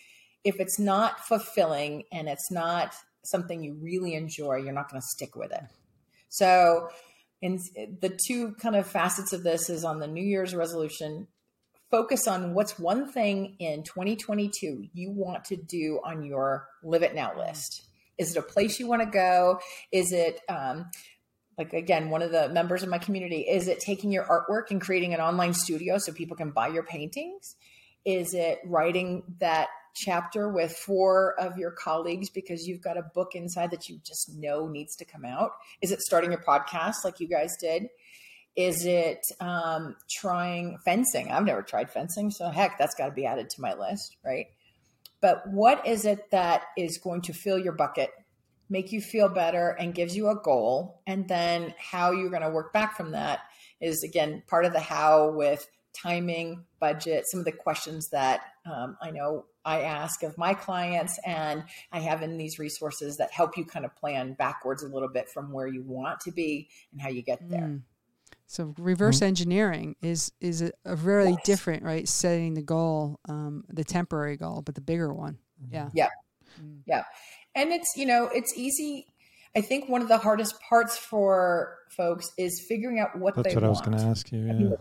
[0.45, 5.09] If it's not fulfilling and it's not something you really enjoy, you're not going to
[5.09, 5.65] stick with it.
[6.29, 6.91] So,
[7.43, 7.59] in
[8.01, 11.27] the two kind of facets of this is on the New Year's resolution,
[11.91, 17.17] focus on what's one thing in 2022 you want to do on your live it
[17.17, 17.83] now list.
[18.19, 19.59] Is it a place you want to go?
[19.91, 20.91] Is it um,
[21.59, 24.81] like again one of the members of my community is it taking your artwork and
[24.81, 27.57] creating an online studio so people can buy your paintings?
[28.05, 33.35] Is it writing that chapter with four of your colleagues because you've got a book
[33.35, 35.51] inside that you just know needs to come out?
[35.83, 37.89] Is it starting your podcast like you guys did?
[38.57, 41.31] Is it um, trying fencing?
[41.31, 44.47] I've never tried fencing so heck that's got to be added to my list right?
[45.21, 48.11] But what is it that is going to fill your bucket
[48.71, 51.01] make you feel better and gives you a goal.
[51.07, 53.41] And then how you're going to work back from that
[53.81, 58.97] is again part of the how with timing, budget, some of the questions that um,
[59.01, 63.57] I know I ask of my clients, and I have in these resources that help
[63.57, 67.01] you kind of plan backwards a little bit from where you want to be and
[67.01, 67.61] how you get there.
[67.61, 67.83] Mm.
[68.47, 69.27] So reverse mm-hmm.
[69.27, 71.45] engineering is is a, a really yes.
[71.45, 72.09] different, right?
[72.09, 75.39] Setting the goal, um, the temporary goal, but the bigger one.
[75.63, 75.75] Mm-hmm.
[75.75, 75.89] Yeah.
[75.93, 76.09] Yeah.
[76.63, 76.79] Mm.
[76.87, 77.05] Yeah
[77.59, 79.07] and it's you know it's easy.
[79.57, 83.63] I think one of the hardest parts for folks is figuring out what that's what
[83.63, 83.65] want.
[83.65, 84.77] i was going to ask you yeah.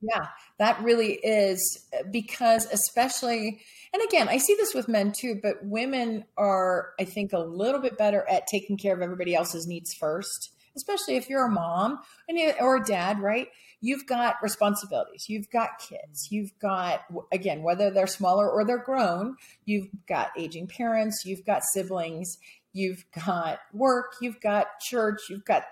[0.00, 0.26] yeah
[0.58, 3.60] that really is because especially
[3.92, 7.80] and again i see this with men too but women are i think a little
[7.80, 11.98] bit better at taking care of everybody else's needs first especially if you're a mom
[12.28, 13.48] and or a dad right
[13.80, 16.34] you've got responsibilities, you've got kids, mm-hmm.
[16.36, 17.02] you've got,
[17.32, 22.38] again, whether they're smaller or they're grown, you've got aging parents, you've got siblings,
[22.72, 25.64] you've got work, you've got church, you've got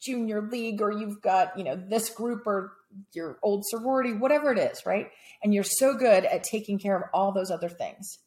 [0.00, 2.72] junior league, or you've got, you know, this group or
[3.12, 5.10] your old sorority, whatever it is, right?
[5.42, 8.18] And you're so good at taking care of all those other things.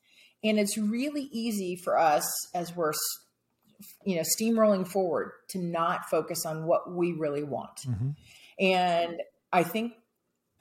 [0.43, 2.93] And it's really easy for us as we're
[4.05, 8.09] you know steamrolling forward to not focus on what we really want mm-hmm.
[8.61, 9.93] And I think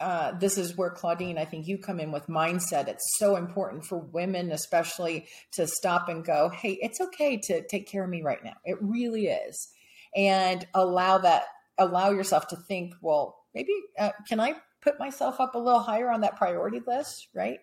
[0.00, 2.88] uh, this is where Claudine, I think you come in with mindset.
[2.88, 7.86] It's so important for women, especially to stop and go, hey, it's okay to take
[7.86, 8.54] care of me right now.
[8.64, 9.68] It really is.
[10.16, 11.44] And allow that,
[11.76, 16.10] allow yourself to think, well, maybe uh, can I put myself up a little higher
[16.10, 17.28] on that priority list?
[17.34, 17.58] Right.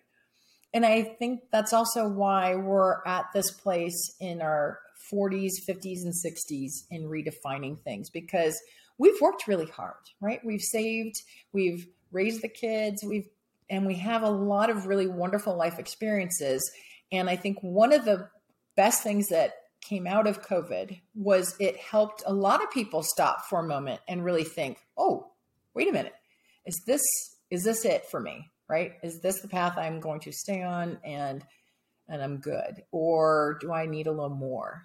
[0.72, 4.78] And I think that's also why we're at this place in our
[5.12, 8.60] 40s, 50s, and 60s in redefining things because
[8.98, 10.40] we've worked really hard, right?
[10.44, 11.16] We've saved,
[11.52, 13.28] we've raised the kids, we've
[13.70, 16.70] and we have a lot of really wonderful life experiences.
[17.12, 18.28] And I think one of the
[18.76, 23.46] best things that came out of COVID was it helped a lot of people stop
[23.46, 25.32] for a moment and really think, oh,
[25.74, 26.14] wait a minute.
[26.66, 27.02] Is this
[27.50, 28.50] is this it for me?
[28.68, 28.92] Right?
[29.02, 31.44] Is this the path I'm going to stay on and
[32.08, 32.82] and I'm good?
[32.90, 34.82] Or do I need a little more?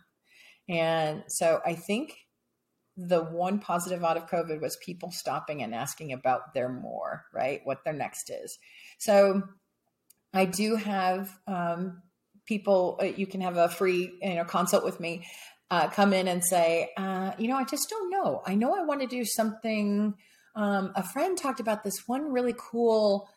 [0.69, 2.15] And so I think
[2.95, 7.61] the one positive out of COVID was people stopping and asking about their more, right?
[7.63, 8.57] What their next is.
[8.99, 9.43] So
[10.33, 12.01] I do have um,
[12.45, 15.25] people, uh, you can have a free, you know, consult with me,
[15.71, 18.41] uh, come in and say, uh, you know, I just don't know.
[18.45, 20.13] I know I want to do something.
[20.55, 23.27] Um, a friend talked about this one really cool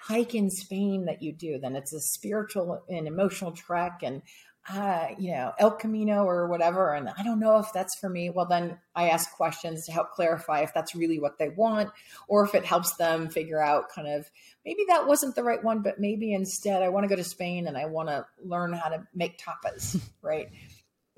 [0.00, 1.58] hike in Spain that you do.
[1.58, 4.00] Then it's a spiritual and emotional trek.
[4.02, 4.22] And
[4.72, 8.30] uh, you know, El Camino or whatever, and I don't know if that's for me.
[8.30, 11.90] Well, then I ask questions to help clarify if that's really what they want,
[12.28, 14.30] or if it helps them figure out kind of
[14.64, 17.66] maybe that wasn't the right one, but maybe instead I want to go to Spain
[17.66, 20.50] and I want to learn how to make tapas, right?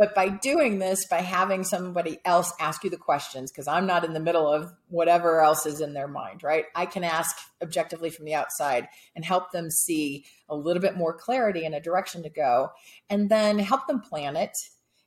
[0.00, 4.02] But by doing this, by having somebody else ask you the questions, because I'm not
[4.02, 6.64] in the middle of whatever else is in their mind, right?
[6.74, 11.12] I can ask objectively from the outside and help them see a little bit more
[11.12, 12.70] clarity and a direction to go,
[13.10, 14.56] and then help them plan it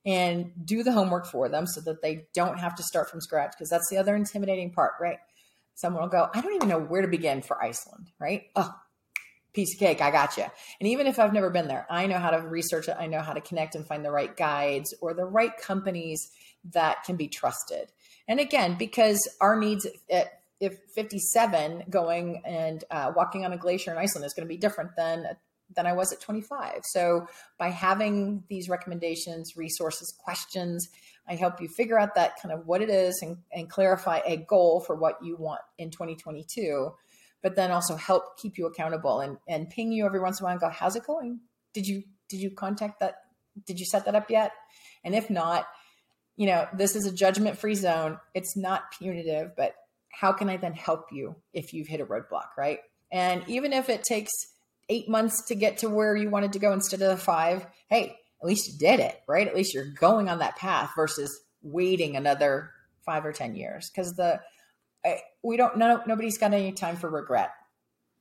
[0.06, 3.54] and do the homework for them so that they don't have to start from scratch.
[3.58, 5.18] Because that's the other intimidating part, right?
[5.74, 8.44] Someone will go, I don't even know where to begin for Iceland, right?
[8.56, 8.76] Oh,
[9.54, 10.02] piece of cake.
[10.02, 10.46] I got you.
[10.80, 12.96] And even if I've never been there, I know how to research it.
[13.00, 16.32] I know how to connect and find the right guides or the right companies
[16.72, 17.92] that can be trusted.
[18.28, 23.92] And again, because our needs at if 57 going and uh, walking on a glacier
[23.92, 25.26] in Iceland is going to be different than
[25.76, 26.82] than I was at 25.
[26.84, 30.88] So by having these recommendations, resources, questions,
[31.28, 34.38] I help you figure out that kind of what it is and, and clarify a
[34.38, 36.94] goal for what you want in 2022
[37.44, 40.46] but then also help keep you accountable and, and ping you every once in a
[40.46, 41.42] while and go, how's it going?
[41.74, 43.18] Did you, did you contact that?
[43.68, 44.54] Did you set that up yet?
[45.04, 45.68] And if not,
[46.38, 48.18] you know, this is a judgment free zone.
[48.34, 49.76] It's not punitive, but
[50.10, 52.80] how can I then help you if you've hit a roadblock, right?
[53.12, 54.32] And even if it takes
[54.90, 58.18] eight months to get to where you wanted to go instead of the five, hey,
[58.42, 59.48] at least you did it, right?
[59.48, 62.72] At least you're going on that path versus waiting another
[63.06, 63.90] five or 10 years.
[63.90, 64.40] Because the,
[65.44, 67.52] we don't no, nobody's got any time for regret.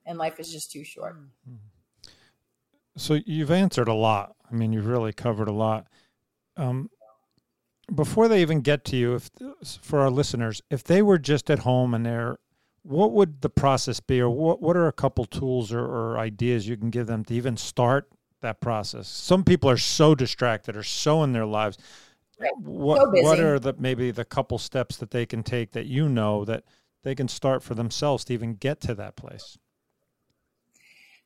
[0.05, 1.16] And life is just too short.
[2.97, 4.35] So you've answered a lot.
[4.51, 5.87] I mean you've really covered a lot.
[6.57, 6.90] Um,
[7.95, 9.31] before they even get to you if
[9.81, 12.38] for our listeners if they were just at home and they're
[12.83, 16.66] what would the process be or what, what are a couple tools or, or ideas
[16.66, 18.09] you can give them to even start
[18.40, 19.07] that process?
[19.07, 21.79] Some people are so distracted or so in their lives
[22.59, 26.09] what so what are the maybe the couple steps that they can take that you
[26.09, 26.64] know that
[27.02, 29.59] they can start for themselves to even get to that place?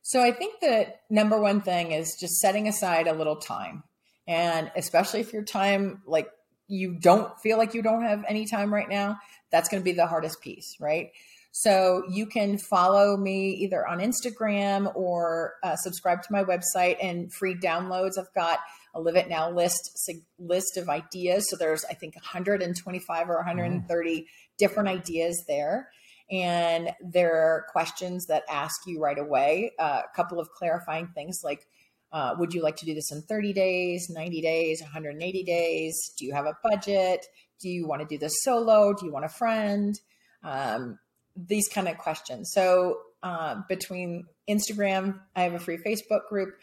[0.01, 3.83] So I think the number one thing is just setting aside a little time.
[4.25, 6.29] And especially if your time like
[6.67, 9.17] you don't feel like you don't have any time right now,
[9.51, 11.11] that's going to be the hardest piece, right?
[11.51, 17.33] So you can follow me either on Instagram or uh, subscribe to my website and
[17.33, 18.17] free downloads.
[18.19, 18.59] I've got
[18.93, 19.97] a Live It Now list
[20.39, 21.49] list of ideas.
[21.49, 24.25] So there's I think 125 or 130 mm-hmm.
[24.57, 25.89] different ideas there.
[26.29, 31.39] And there are questions that ask you right away uh, a couple of clarifying things
[31.43, 31.65] like
[32.11, 36.13] uh, would you like to do this in 30 days, 90 days, 180 days?
[36.17, 37.25] Do you have a budget?
[37.59, 38.93] Do you want to do this solo?
[38.93, 39.99] Do you want a friend?
[40.43, 40.99] Um,
[41.35, 42.51] these kind of questions.
[42.53, 46.55] So uh, between Instagram, I have a free Facebook group,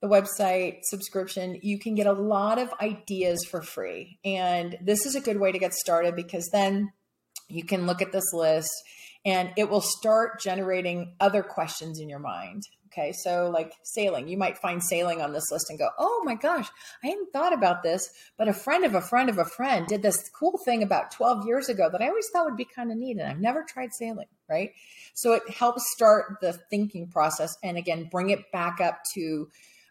[0.00, 4.18] the website subscription, you can get a lot of ideas for free.
[4.24, 6.92] And this is a good way to get started because then
[7.48, 8.70] you can look at this list
[9.24, 12.62] and it will start generating other questions in your mind.
[12.92, 16.34] Okay, so like sailing, you might find sailing on this list and go, oh my
[16.34, 16.68] gosh,
[17.04, 20.02] I hadn't thought about this, but a friend of a friend of a friend did
[20.02, 22.98] this cool thing about 12 years ago that I always thought would be kind of
[22.98, 24.72] neat, and I've never tried sailing, right?
[25.14, 29.48] So it helps start the thinking process and again, bring it back up to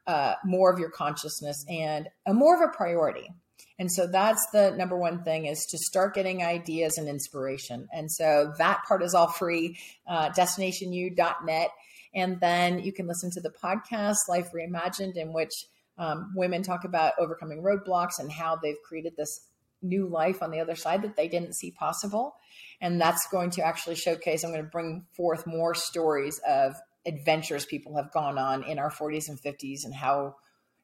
[0.10, 3.30] uh, more of your consciousness and a more of a priority.
[3.78, 7.88] And so that's the number one thing is to start getting ideas and inspiration.
[7.94, 11.70] And so that part is all free, uh, destinationu.net.
[12.16, 15.54] And then you can listen to the podcast, Life Reimagined, in which
[16.00, 19.42] um, women talk about overcoming roadblocks and how they've created this
[19.84, 22.34] new life on the other side that they didn't see possible.
[22.82, 26.74] And that's going to actually showcase, I'm going to bring forth more stories of
[27.06, 30.36] adventures people have gone on in our 40s and 50s and how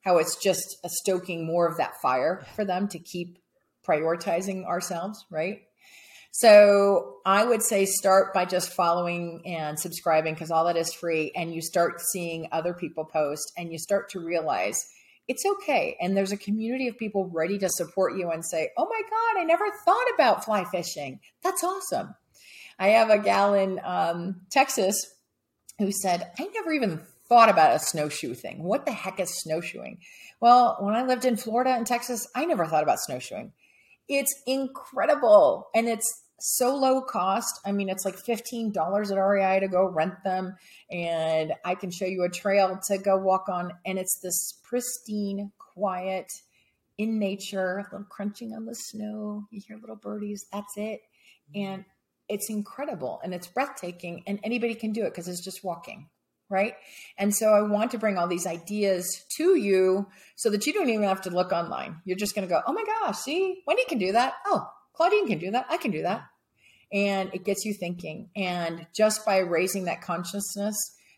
[0.02, 3.40] how it's just a stoking more of that fire for them to keep
[3.88, 5.62] prioritizing ourselves, right?
[6.32, 11.32] So I would say start by just following and subscribing because all that is free.
[11.36, 14.86] And you start seeing other people post and you start to realize
[15.28, 15.98] it's okay.
[16.00, 19.42] And there's a community of people ready to support you and say, oh my God,
[19.42, 21.20] I never thought about fly fishing.
[21.42, 22.14] That's awesome.
[22.78, 25.15] I have a gal in um, Texas
[25.80, 28.64] who said, I never even thought about a snowshoe thing.
[28.64, 30.00] What the heck is snowshoeing?
[30.40, 33.52] Well, when I lived in Florida and Texas, I never thought about snowshoeing.
[34.08, 35.70] It's incredible.
[35.74, 37.60] And it's so low cost.
[37.66, 40.56] I mean, it's like $15 at REI to go rent them.
[40.92, 43.72] And I can show you a trail to go walk on.
[43.86, 46.32] And it's this pristine, quiet,
[46.98, 49.46] in nature, a little crunching on the snow.
[49.52, 50.46] You hear little birdies.
[50.52, 51.02] That's it.
[51.54, 51.86] And
[52.30, 54.24] it's incredible and it's breathtaking.
[54.28, 56.10] And anybody can do it because it's just walking.
[56.48, 56.76] Right.
[57.18, 60.90] And so I want to bring all these ideas to you so that you don't
[60.90, 62.02] even have to look online.
[62.06, 64.36] You're just going to go, oh my gosh, see, Wendy can do that.
[64.46, 65.66] Oh, Claudine can do that.
[65.70, 66.26] I can do that.
[66.94, 68.30] And it gets you thinking.
[68.36, 70.76] And just by raising that consciousness,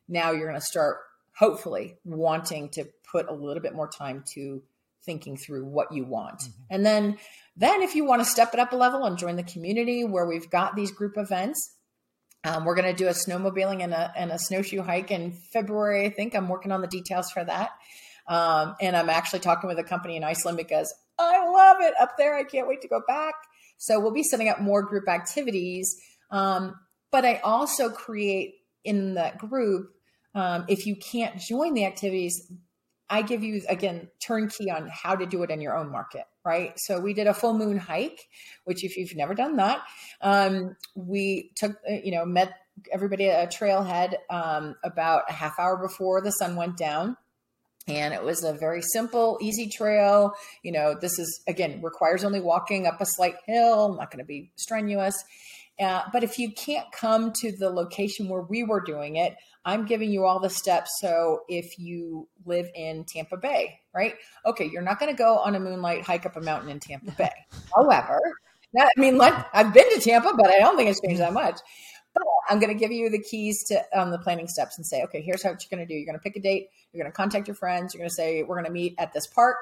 [0.08, 1.00] now you're going to start
[1.38, 4.64] hopefully wanting to put a little bit more time to
[5.06, 6.40] thinking through what you want.
[6.40, 6.64] Mm-hmm.
[6.70, 7.18] And then
[7.58, 10.28] then if you want to step it up a level and join the community where
[10.28, 11.76] we've got these group events,
[12.44, 16.06] um, we're going to do a snowmobiling and a, and a snowshoe hike in February.
[16.06, 17.72] I think I'm working on the details for that.
[18.28, 22.12] Um, and I'm actually talking with a company in Iceland because I love it up
[22.18, 22.36] there.
[22.36, 23.34] I can't wait to go back.
[23.78, 25.96] So we'll be setting up more group activities.
[26.30, 26.76] Um,
[27.12, 29.90] but I also create in that group,
[30.36, 32.52] um, if you can't join the activities,
[33.10, 36.74] I give you again turnkey on how to do it in your own market, right?
[36.78, 38.28] So we did a full moon hike,
[38.66, 39.82] which if you've never done that,
[40.22, 42.54] um, we took uh, you know met
[42.92, 47.18] everybody at a trailhead um, about a half hour before the sun went down.
[47.88, 50.34] And it was a very simple, easy trail.
[50.62, 54.28] You know, this is again requires only walking up a slight hill, not going to
[54.28, 55.16] be strenuous.
[55.80, 59.86] Uh, but if you can't come to the location where we were doing it, I'm
[59.86, 60.98] giving you all the steps.
[61.00, 64.16] So if you live in Tampa Bay, right?
[64.46, 67.12] Okay, you're not going to go on a moonlight hike up a mountain in Tampa
[67.12, 67.30] Bay.
[67.76, 68.20] However,
[68.74, 71.34] that, I mean, like, I've been to Tampa, but I don't think it's changed that
[71.34, 71.60] much.
[72.14, 75.04] But I'm going to give you the keys to um, the planning steps and say,
[75.04, 75.94] okay, here's how you're going to do.
[75.94, 76.70] You're going to pick a date.
[76.92, 77.94] You're going to contact your friends.
[77.94, 79.58] You're going to say, we're going to meet at this park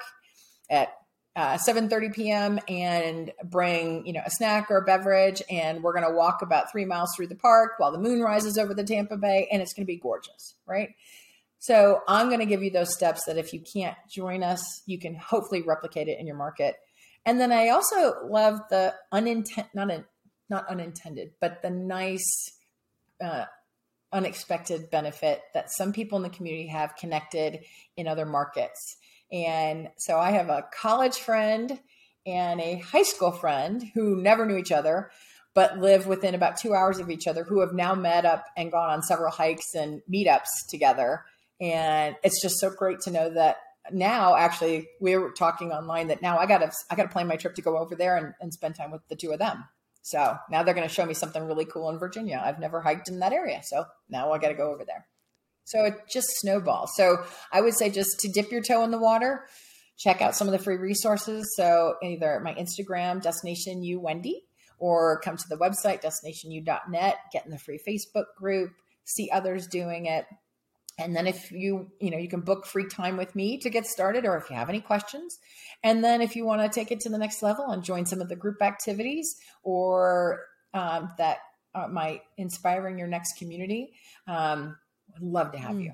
[0.69, 0.89] at
[1.35, 2.59] uh, 7.30 p.m.
[2.69, 5.41] and bring, you know, a snack or a beverage.
[5.49, 8.57] And we're going to walk about three miles through the park while the moon rises
[8.57, 9.47] over the Tampa Bay.
[9.51, 10.89] And it's going to be gorgeous, right?
[11.59, 14.99] So I'm going to give you those steps that if you can't join us, you
[14.99, 16.75] can hopefully replicate it in your market.
[17.25, 20.05] And then I also love the unintended, not, a,
[20.49, 22.51] not unintended, but the nice,
[23.21, 23.45] uh,
[24.13, 27.61] unexpected benefit that some people in the community have connected
[27.97, 28.97] in other markets.
[29.31, 31.79] And so I have a college friend
[32.25, 35.11] and a high school friend who never knew each other,
[35.53, 38.71] but live within about two hours of each other, who have now met up and
[38.71, 41.23] gone on several hikes and meetups together.
[41.61, 43.57] And it's just so great to know that
[43.91, 47.55] now actually we were talking online that now I gotta I gotta plan my trip
[47.55, 49.63] to go over there and, and spend time with the two of them.
[50.01, 52.41] So now they're gonna show me something really cool in Virginia.
[52.43, 53.61] I've never hiked in that area.
[53.63, 55.07] So now I gotta go over there.
[55.65, 56.91] So it just snowballs.
[56.95, 59.45] So I would say just to dip your toe in the water,
[59.97, 61.53] check out some of the free resources.
[61.55, 64.43] So either my Instagram, Destination U Wendy,
[64.77, 68.71] or come to the website, destinationu.net, get in the free Facebook group,
[69.05, 70.25] see others doing it.
[70.97, 73.85] And then if you, you know, you can book free time with me to get
[73.85, 75.39] started or if you have any questions.
[75.83, 78.21] And then if you want to take it to the next level and join some
[78.21, 80.41] of the group activities or
[80.73, 81.39] um, that
[81.73, 83.93] uh, might inspiring your next community,
[84.27, 84.77] um,
[85.19, 85.85] would love to have mm.
[85.85, 85.91] you.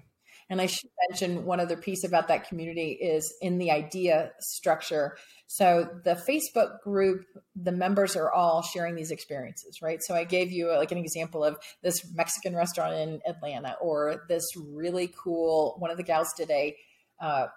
[0.49, 5.15] And I should mention one other piece about that community is in the idea structure.
[5.47, 10.03] So the Facebook group, the members are all sharing these experiences, right?
[10.03, 14.43] So I gave you like an example of this Mexican restaurant in Atlanta, or this
[14.57, 15.75] really cool.
[15.79, 16.75] One of the gals did a
[17.21, 17.47] uh,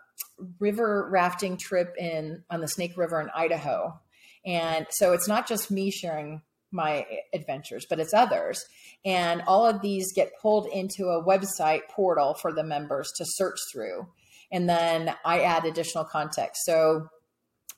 [0.61, 3.99] river rafting trip in on the Snake River in Idaho,
[4.47, 6.43] and so it's not just me sharing
[6.75, 8.65] my adventures, but it's others.
[9.05, 13.59] And all of these get pulled into a website portal for the members to search
[13.73, 14.09] through.
[14.53, 16.65] And then I add additional context.
[16.65, 17.09] So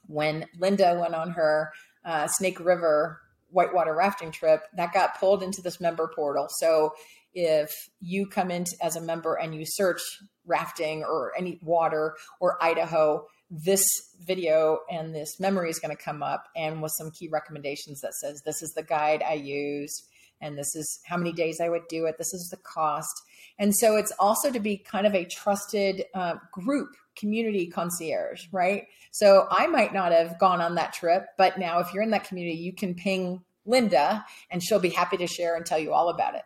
[0.07, 1.73] when Linda went on her
[2.05, 3.21] uh, Snake River
[3.51, 6.49] whitewater rafting trip, that got pulled into this member portal.
[6.59, 6.93] So
[7.35, 7.71] if
[8.01, 10.01] you come in as a member and you search
[10.47, 13.87] rafting or any water or Idaho, this
[14.21, 18.15] video and this memory is going to come up and with some key recommendations that
[18.15, 20.03] says this is the guide I use
[20.41, 22.19] and this is how many days I would do it.
[22.19, 23.23] This is the cost.
[23.59, 28.87] And so it's also to be kind of a trusted uh, group community concierge, right?
[29.11, 32.25] So I might not have gone on that trip, but now if you're in that
[32.25, 36.11] community, you can ping Linda and she'll be happy to share and tell you all
[36.11, 36.43] about it.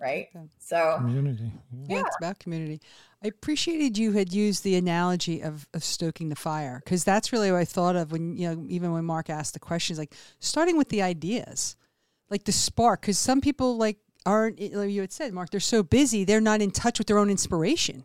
[0.00, 0.28] Right.
[0.58, 1.52] So community.
[1.72, 1.96] Yeah.
[1.96, 2.80] yeah, it's about community.
[3.24, 7.52] I appreciated you had used the analogy of, of stoking the fire because that's really
[7.52, 10.76] what I thought of when, you know, even when Mark asked the questions, like starting
[10.76, 11.76] with the ideas,
[12.30, 13.02] like the spark.
[13.02, 16.40] Because some people, like, aren't, eh, like you had said, Mark, they're so busy, they're
[16.40, 18.02] not in touch with their own inspiration.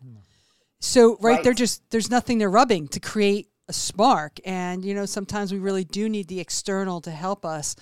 [0.80, 4.38] So, right, right, they're just, there's nothing they're rubbing to create a spark.
[4.44, 7.74] And, you know, sometimes we really do need the external to help us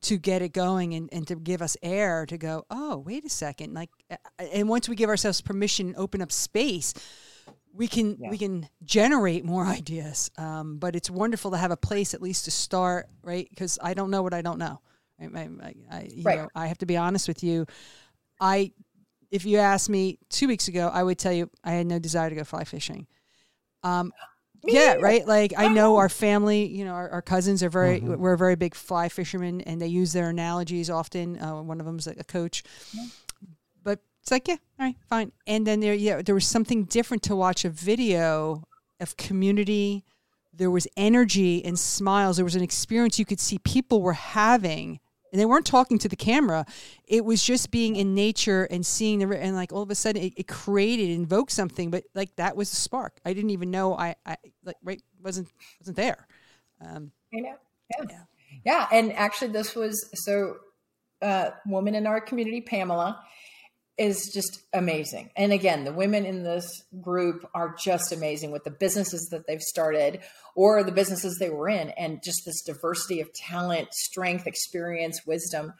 [0.00, 3.28] to get it going and, and to give us air to go, oh, wait a
[3.28, 3.74] second.
[3.74, 3.90] Like,
[4.38, 6.94] and once we give ourselves permission, and open up space,
[7.72, 8.30] we can yeah.
[8.30, 10.30] we can generate more ideas.
[10.38, 13.48] Um, but it's wonderful to have a place at least to start, right?
[13.50, 14.80] Because I don't know what I don't know.
[15.20, 16.38] I, I, I, right.
[16.38, 17.66] Know, I have to be honest with you.
[18.40, 18.72] I,
[19.30, 22.30] if you asked me two weeks ago, I would tell you I had no desire
[22.30, 23.06] to go fly fishing.
[23.82, 24.12] Um,
[24.64, 25.26] yeah, right.
[25.26, 28.16] Like I know our family, you know, our, our cousins are very, mm-hmm.
[28.16, 31.40] we're very big fly fishermen, and they use their analogies often.
[31.40, 32.62] Uh, one of them's like a coach,
[33.82, 35.32] but it's like, yeah, all right, fine.
[35.46, 38.64] And then there, yeah, there was something different to watch a video
[39.00, 40.04] of community
[40.58, 42.36] there was energy and smiles.
[42.36, 44.98] There was an experience you could see people were having and
[45.32, 46.64] they weren't talking to the camera.
[47.06, 50.22] It was just being in nature and seeing the and like all of a sudden
[50.22, 51.90] it, it created, invoked something.
[51.90, 53.18] But like that was the spark.
[53.24, 55.48] I didn't even know I, I like right wasn't
[55.80, 56.26] wasn't there.
[56.80, 57.54] Um, I know.
[57.98, 58.06] Yeah.
[58.10, 58.22] yeah.
[58.64, 58.88] yeah.
[58.92, 60.56] And actually, this was so.
[61.20, 63.20] Uh, woman in our community, Pamela,
[63.98, 65.30] is just amazing.
[65.36, 69.60] And again, the women in this group are just amazing with the businesses that they've
[69.60, 70.20] started
[70.54, 75.72] or the businesses they were in, and just this diversity of talent, strength, experience, wisdom.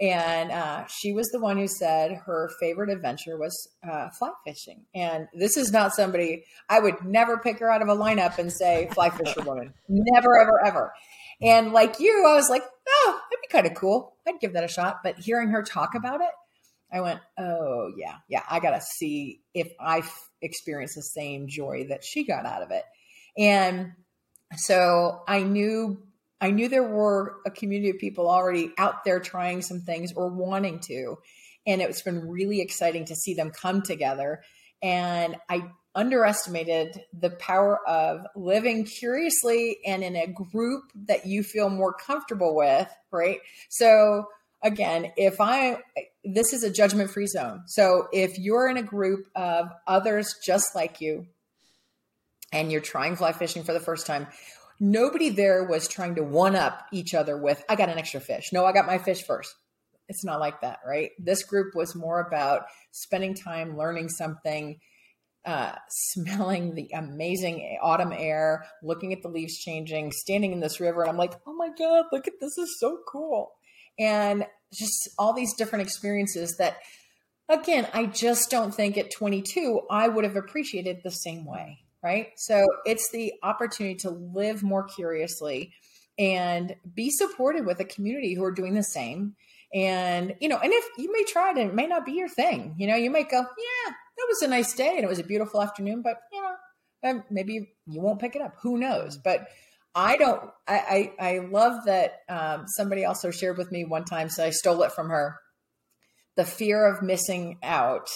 [0.00, 4.86] And uh, she was the one who said her favorite adventure was uh, fly fishing.
[4.94, 8.50] And this is not somebody I would never pick her out of a lineup and
[8.50, 9.74] say, fly fisher woman.
[9.88, 10.94] Never, ever, ever.
[11.42, 14.14] And like you, I was like, oh, that'd be kind of cool.
[14.26, 15.00] I'd give that a shot.
[15.04, 16.30] But hearing her talk about it,
[16.92, 20.02] I went, oh, yeah, yeah, I got to see if I
[20.42, 22.84] experience the same joy that she got out of it.
[23.38, 23.92] And
[24.56, 26.02] so I knew
[26.40, 30.28] I knew there were a community of people already out there trying some things or
[30.28, 31.16] wanting to.
[31.66, 34.40] And it's been really exciting to see them come together.
[34.82, 41.68] And I underestimated the power of living curiously and in a group that you feel
[41.68, 43.40] more comfortable with, right?
[43.68, 44.26] So
[44.62, 45.78] again, if I,
[46.24, 47.62] this is a judgment free zone.
[47.66, 51.26] So if you're in a group of others just like you
[52.52, 54.26] and you're trying fly fishing for the first time,
[54.78, 58.52] nobody there was trying to one up each other with, I got an extra fish.
[58.52, 59.54] No, I got my fish first.
[60.08, 61.10] It's not like that, right?
[61.18, 64.80] This group was more about spending time learning something,
[65.46, 71.02] uh, smelling the amazing autumn air, looking at the leaves changing, standing in this river.
[71.02, 73.52] And I'm like, oh my God, look at this is so cool
[74.00, 76.78] and just all these different experiences that
[77.48, 82.28] again i just don't think at 22 i would have appreciated the same way right?
[82.36, 85.72] So it's the opportunity to live more curiously
[86.18, 89.34] and be supported with a community who are doing the same.
[89.72, 92.28] And you know and if you may try it and it may not be your
[92.28, 92.74] thing.
[92.76, 95.24] You know you might go yeah that was a nice day and it was a
[95.24, 96.54] beautiful afternoon but you know
[97.02, 98.56] um, maybe you won't pick it up.
[98.62, 99.16] Who knows?
[99.16, 99.46] But
[99.94, 100.50] I don't.
[100.68, 104.28] I I, I love that um, somebody also shared with me one time.
[104.28, 105.36] So I stole it from her.
[106.36, 108.08] The fear of missing out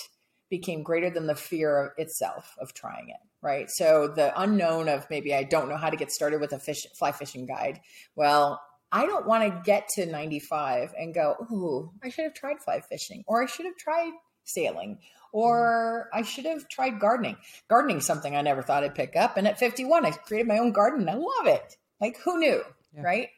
[0.50, 3.16] became greater than the fear of itself of trying it.
[3.42, 3.68] Right.
[3.68, 6.86] So the unknown of maybe I don't know how to get started with a fish
[6.96, 7.80] fly fishing guide.
[8.16, 8.60] Well,
[8.90, 12.80] I don't want to get to 95 and go, ooh, I should have tried fly
[12.80, 14.12] fishing, or I should have tried
[14.44, 15.00] sailing,
[15.34, 17.36] or I should have tried gardening.
[17.68, 19.36] Gardening something I never thought I'd pick up.
[19.36, 21.08] And at 51, I created my own garden.
[21.08, 21.76] I love it.
[22.00, 22.62] Like who knew?
[22.94, 23.02] Yeah.
[23.02, 23.28] Right.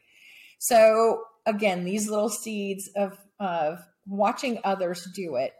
[0.59, 5.53] So again, these little seeds of, of watching others do it.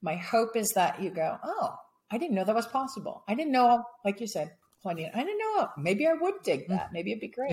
[0.00, 1.74] My hope is that you go, oh,
[2.10, 3.22] I didn't know that was possible.
[3.28, 5.06] I didn't know, like you said, plenty.
[5.06, 5.68] I didn't know.
[5.76, 6.68] Maybe I would dig mm.
[6.68, 6.94] that.
[6.94, 7.50] Maybe it'd be great.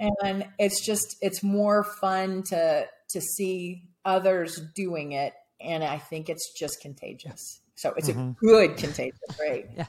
[0.00, 0.08] Yeah.
[0.24, 6.28] And it's just, it's more fun to, to see others doing it and I think
[6.28, 7.60] it's just contagious.
[7.74, 8.30] So it's mm-hmm.
[8.30, 9.68] a good contagious, right?
[9.76, 9.86] yeah,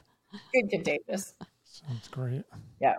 [0.52, 1.34] good contagious.
[1.64, 2.44] Sounds great.
[2.80, 2.96] Yeah,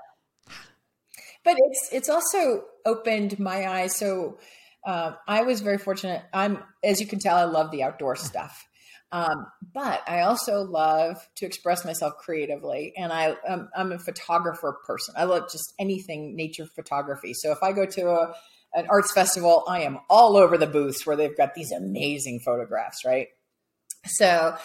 [1.43, 3.95] but it's it's also opened my eyes.
[3.95, 4.39] So
[4.85, 6.23] uh, I was very fortunate.
[6.33, 8.67] I'm, as you can tell, I love the outdoor stuff.
[9.11, 14.77] Um, but I also love to express myself creatively, and I um, I'm a photographer
[14.85, 15.13] person.
[15.17, 17.33] I love just anything nature photography.
[17.33, 18.35] So if I go to a
[18.75, 23.05] an arts festival, I am all over the booths where they've got these amazing photographs,
[23.05, 23.29] right?
[24.05, 24.55] So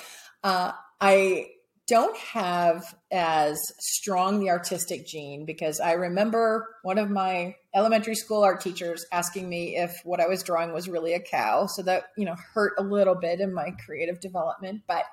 [0.43, 1.47] uh, I
[1.87, 8.45] don't have as strong the artistic gene because I remember one of my elementary school
[8.45, 11.67] art teachers asking me if what I was drawing was really a cow.
[11.67, 14.83] So that, you know, hurt a little bit in my creative development.
[14.87, 15.05] But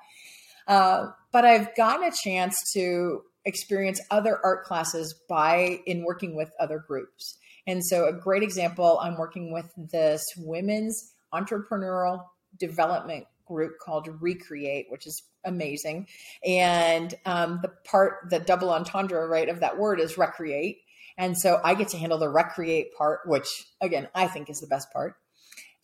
[0.68, 6.50] uh, but I've gotten a chance to experience other art classes by in working with
[6.60, 7.38] other groups.
[7.68, 12.24] And so, a great example, I'm working with this women's entrepreneurial
[12.58, 16.08] development group called Recreate, which is amazing.
[16.42, 20.78] And um, the part, the double entendre, right, of that word is recreate.
[21.18, 23.48] And so I get to handle the recreate part, which
[23.82, 25.16] again, I think is the best part.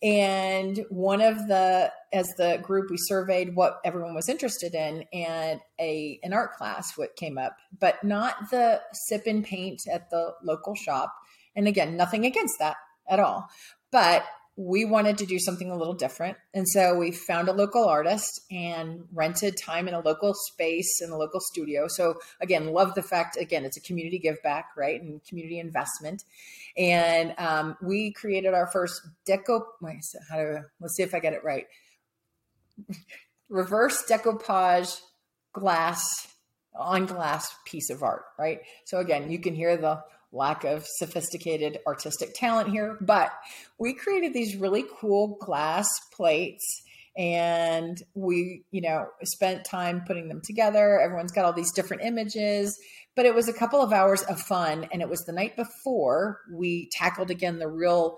[0.01, 5.59] And one of the, as the group, we surveyed what everyone was interested in, and
[5.79, 10.33] a an art class what came up, but not the sip and paint at the
[10.43, 11.13] local shop,
[11.55, 12.77] and again, nothing against that
[13.07, 13.49] at all.
[13.91, 14.25] But
[14.57, 16.37] we wanted to do something a little different.
[16.53, 21.09] And so we found a local artist and rented time in a local space in
[21.09, 21.87] a local studio.
[21.89, 25.01] So again, love the fact, again, it's a community give back, right?
[25.01, 26.23] And community investment.
[26.77, 29.61] And um, we created our first deco,
[30.29, 31.65] how do, let's see if I get it right.
[33.49, 35.01] Reverse decoupage
[35.51, 36.27] glass
[36.77, 38.59] on glass piece of art, right?
[38.85, 40.01] So again, you can hear the
[40.35, 43.31] lack of sophisticated artistic talent here, but
[43.79, 46.83] we created these really cool glass plates
[47.17, 50.99] and we, you know, spent time putting them together.
[50.99, 52.77] Everyone's got all these different images,
[53.15, 56.41] but it was a couple of hours of fun and it was the night before
[56.51, 58.17] we tackled again the real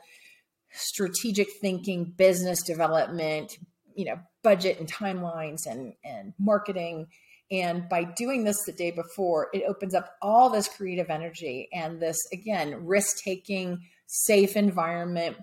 [0.71, 3.57] strategic thinking, business development,
[3.95, 7.07] you know, budget and timelines and and marketing
[7.49, 12.01] and by doing this the day before, it opens up all this creative energy and
[12.01, 15.37] this, again, risk taking, safe environment,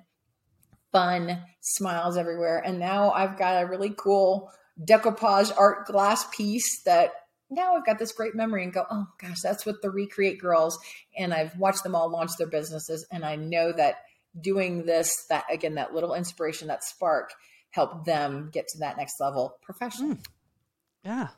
[0.93, 2.63] fun, smiles everywhere.
[2.65, 4.51] And now I've got a really cool
[4.83, 7.13] decoupage art glass piece that
[7.51, 10.79] now I've got this great memory and go, oh gosh, that's what the Recreate girls.
[11.17, 13.07] And I've watched them all launch their businesses.
[13.11, 13.97] And I know that
[14.39, 17.33] doing this, that again, that little inspiration, that spark
[17.71, 20.17] helped them get to that next level professionally.
[20.17, 20.25] Mm.
[21.05, 21.29] Yeah.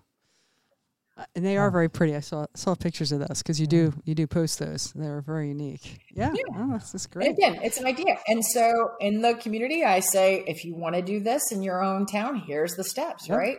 [1.34, 2.14] And they are very pretty.
[2.14, 4.92] I saw saw pictures of those because you do you do post those.
[4.92, 5.98] They're very unique.
[6.12, 6.42] Yeah, yeah.
[6.58, 7.28] Oh, that's, that's great.
[7.28, 8.18] And again, it's an idea.
[8.28, 11.82] And so in the community, I say if you want to do this in your
[11.82, 13.38] own town, here's the steps, yep.
[13.38, 13.58] right?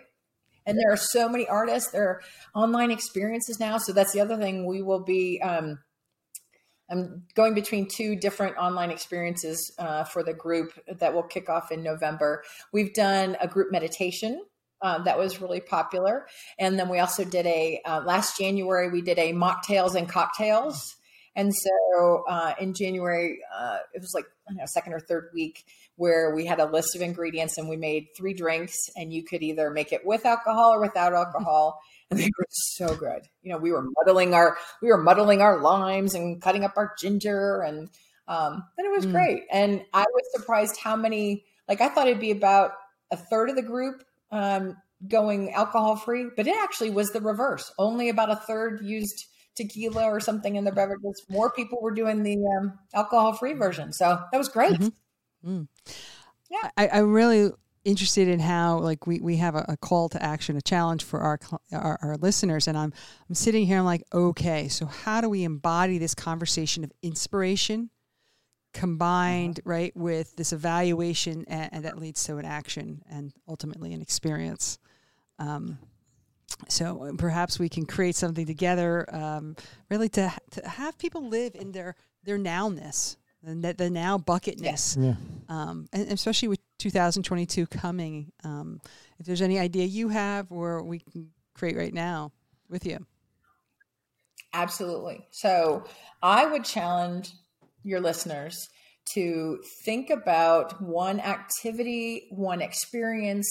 [0.68, 1.92] And there are so many artists.
[1.92, 2.22] There are
[2.54, 3.80] online experiences now.
[3.80, 4.66] So that's the other thing.
[4.66, 5.42] We will be.
[5.42, 5.80] Um,
[6.90, 11.72] I'm going between two different online experiences uh, for the group that will kick off
[11.72, 12.44] in November.
[12.72, 14.42] We've done a group meditation
[14.82, 16.28] um, that was really popular.
[16.60, 20.96] And then we also did a uh, last January we did a mocktails and cocktails.
[21.36, 25.64] And so uh, in January, uh, it was like I know, second or third week
[25.96, 29.42] where we had a list of ingredients and we made three drinks, and you could
[29.44, 31.80] either make it with alcohol or without alcohol,
[32.12, 33.24] and they were so good.
[33.42, 36.94] You know, we were muddling our we were muddling our limes and cutting up our
[37.00, 37.90] ginger, and
[38.28, 39.12] um, and it was mm.
[39.12, 39.44] great.
[39.52, 41.46] And I was surprised how many.
[41.68, 42.72] Like I thought it'd be about
[43.12, 47.72] a third of the group um, going alcohol free, but it actually was the reverse.
[47.78, 49.26] Only about a third used
[49.56, 51.26] tequila or something in their beverages.
[51.30, 53.92] More people were doing the um, alcohol free version.
[53.92, 54.74] So that was great.
[54.74, 55.50] Mm-hmm.
[55.50, 55.68] Mm.
[56.50, 56.70] Yeah.
[56.78, 57.52] I, I'm really
[57.84, 61.22] interested in how like we, we have a, a, call to action, a challenge for
[61.22, 61.40] our,
[61.72, 62.68] our, our listeners.
[62.68, 62.92] And I'm,
[63.30, 67.90] I'm sitting here, I'm like, okay, so how do we embody this conversation of inspiration
[68.78, 69.70] combined uh-huh.
[69.70, 74.78] right with this evaluation and, and, that leads to an action and ultimately an experience.
[75.40, 75.80] Um,
[76.68, 79.56] so perhaps we can create something together um,
[79.90, 84.98] really to, to have people live in their their nowness and the, the now bucketness.
[85.00, 85.16] Yeah.
[85.50, 88.80] um, and especially with 2022 coming um,
[89.20, 92.32] if there's any idea you have or we can create right now
[92.70, 93.06] with you.
[94.54, 95.28] Absolutely.
[95.32, 95.84] So
[96.22, 97.34] i would challenge
[97.88, 98.68] your listeners
[99.14, 103.50] to think about one activity, one experience,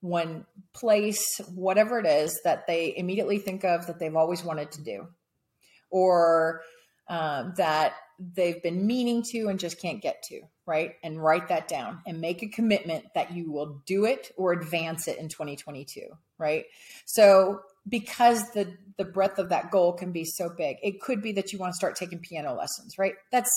[0.00, 4.82] one place, whatever it is that they immediately think of that they've always wanted to
[4.82, 5.08] do,
[5.90, 6.62] or
[7.08, 7.94] um, that
[8.36, 10.92] they've been meaning to and just can't get to, right?
[11.02, 15.08] And write that down and make a commitment that you will do it or advance
[15.08, 16.02] it in 2022,
[16.38, 16.66] right?
[17.06, 21.32] So because the the breadth of that goal can be so big, it could be
[21.32, 23.14] that you want to start taking piano lessons, right?
[23.32, 23.50] That's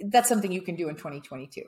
[0.00, 1.62] that's something you can do in 2022.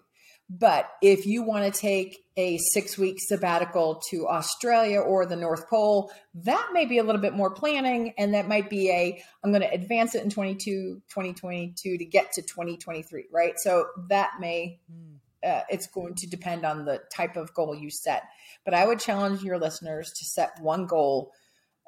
[0.49, 5.69] But if you want to take a six week sabbatical to Australia or the North
[5.69, 8.13] Pole, that may be a little bit more planning.
[8.19, 12.33] And that might be a, I'm going to advance it in 22, 2022 to get
[12.33, 13.55] to 2023, right?
[13.59, 15.15] So that may, hmm.
[15.43, 18.25] uh, it's going to depend on the type of goal you set.
[18.65, 21.33] But I would challenge your listeners to set one goal,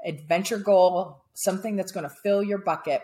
[0.04, 3.02] adventure goal, something that's going to fill your bucket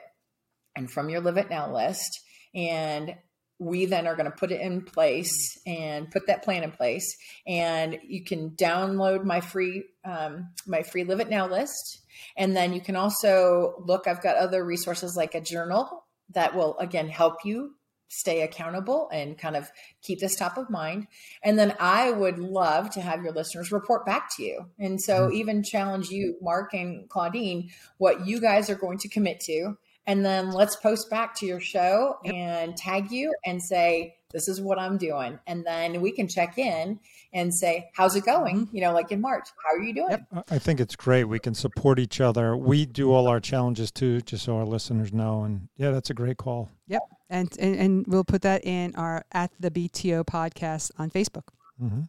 [0.77, 2.21] and from your live it now list.
[2.55, 3.15] And
[3.59, 7.17] we then are going to put it in place and put that plan in place.
[7.47, 12.01] And you can download my free um, my free live it now list.
[12.37, 16.79] And then you can also look i've got other resources like a journal that will
[16.79, 17.75] again help you
[18.11, 19.71] stay accountable and kind of
[20.03, 21.07] keep this top of mind.
[21.43, 24.67] And then i would love to have your listeners report back to you.
[24.79, 25.35] And so mm-hmm.
[25.35, 29.79] even challenge you mark and claudine what you guys are going to commit to.
[30.07, 34.61] And then let's post back to your show and tag you and say this is
[34.61, 35.39] what i'm doing.
[35.47, 36.99] And then we can check in
[37.33, 38.67] and say how's it going?
[38.67, 38.77] Mm-hmm.
[38.77, 40.11] you know like in march how are you doing?
[40.11, 40.47] Yep.
[40.51, 41.25] i think it's great.
[41.25, 42.57] We can support each other.
[42.57, 45.45] We do all our challenges too just so our listeners know.
[45.45, 46.71] And yeah that's a great call.
[46.89, 51.49] Yep and and, and we'll put that in our at the bto podcast on facebook
[51.83, 52.03] mm-hmm.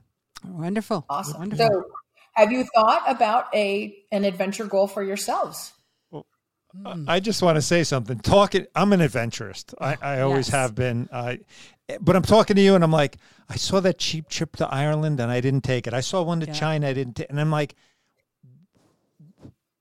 [0.46, 1.68] wonderful awesome wonderful.
[1.68, 1.84] so
[2.34, 5.74] have you thought about a an adventure goal for yourselves
[6.76, 7.06] Mm.
[7.08, 8.20] I just want to say something.
[8.20, 9.76] Talking, I'm an adventurist.
[9.80, 10.56] I, I always yes.
[10.56, 11.10] have been.
[11.12, 11.36] Uh,
[12.00, 13.18] but I'm talking to you, and I'm like,
[13.50, 15.94] I saw that cheap trip to Ireland, and I didn't take it.
[15.94, 16.54] I saw one to yeah.
[16.54, 17.76] China, I didn't, take, and I'm like,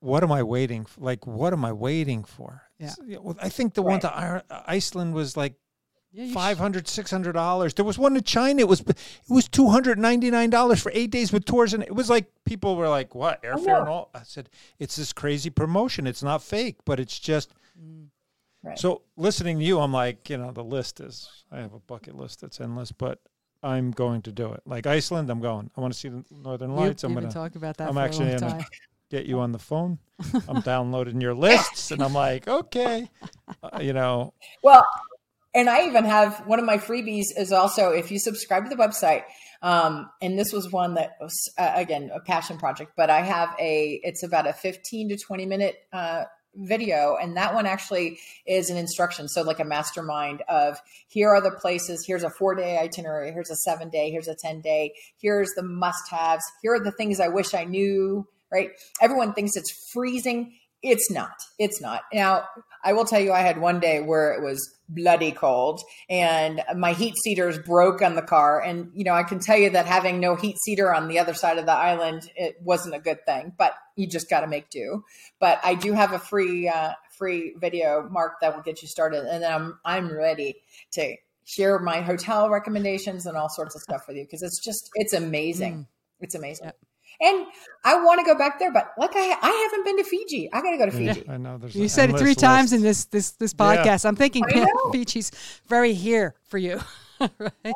[0.01, 1.01] what am I waiting for?
[1.01, 2.62] Like, what am I waiting for?
[2.78, 2.94] Yeah.
[3.40, 5.55] I think the one to I- uh, Iceland was like
[6.12, 7.74] Yeah, you five hundred, six hundred dollars.
[7.74, 8.61] There was one in China.
[8.61, 8.96] It was it
[9.28, 12.26] was two hundred ninety nine dollars for eight days with tours, and it was like
[12.44, 14.48] people were like, "What airfare and all?" I said,
[14.78, 16.07] "It's this crazy promotion.
[16.07, 18.09] It's not fake, but it's just." Mm.
[18.62, 18.78] Right.
[18.78, 21.28] So listening to you, I'm like, you know, the list is.
[21.53, 23.18] I have a bucket list that's endless, but
[23.62, 24.61] I'm going to do it.
[24.66, 25.70] Like Iceland, I'm going.
[25.76, 27.05] I want to see the Northern You, Lights.
[27.05, 28.64] I'm going to talk about that I'm actually time.
[29.11, 29.98] Get you on the phone.
[30.48, 33.11] I'm downloading your lists, and I'm like, okay,
[33.62, 34.86] uh, you know, Well,
[35.54, 38.80] and I even have one of my freebies is also if you subscribe to the
[38.80, 39.24] website.
[39.62, 43.54] Um, and this was one that was uh, again a passion project, but I have
[43.58, 48.70] a it's about a 15 to 20 minute uh, video, and that one actually is
[48.70, 49.28] an instruction.
[49.28, 52.04] So like a mastermind of here are the places.
[52.06, 53.32] Here's a four day itinerary.
[53.32, 54.11] Here's a seven day.
[54.11, 54.94] Here's a 10 day.
[55.20, 56.44] Here's the must haves.
[56.62, 58.26] Here are the things I wish I knew.
[58.53, 58.70] Right?
[59.01, 60.55] Everyone thinks it's freezing.
[60.82, 61.42] It's not.
[61.59, 62.03] It's not.
[62.12, 62.44] Now,
[62.82, 66.92] I will tell you, I had one day where it was bloody cold and my
[66.92, 68.62] heat seaters broke on the car.
[68.62, 71.34] And, you know, I can tell you that having no heat seater on the other
[71.34, 74.70] side of the island, it wasn't a good thing, but you just got to make
[74.70, 75.05] do.
[75.38, 79.24] But I do have a free, uh, free video, Mark, that will get you started.
[79.26, 80.57] And then I'm, I'm ready
[80.92, 84.88] to share my hotel recommendations and all sorts of stuff with you because it's just,
[84.94, 85.86] it's amazing.
[86.20, 86.66] It's amazing.
[86.66, 86.76] Yep.
[87.20, 87.46] And
[87.84, 90.48] I want to go back there, but like I, I haven't been to Fiji.
[90.52, 91.28] I got to go to Fiji.
[91.28, 91.74] I know there's.
[91.74, 93.10] You said it endless three times in list.
[93.12, 93.84] this this this Yeah.
[93.84, 94.06] podcast.
[94.06, 94.66] I'm thinking I.
[94.92, 95.30] Fiji's
[95.68, 96.80] very here for you.
[97.38, 97.74] right?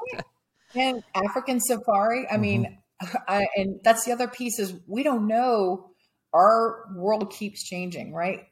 [0.75, 2.27] And African safari.
[2.31, 3.17] I mean, mm-hmm.
[3.29, 5.91] I, and that's the other piece is we don't know.
[6.33, 8.47] Our world keeps changing, right?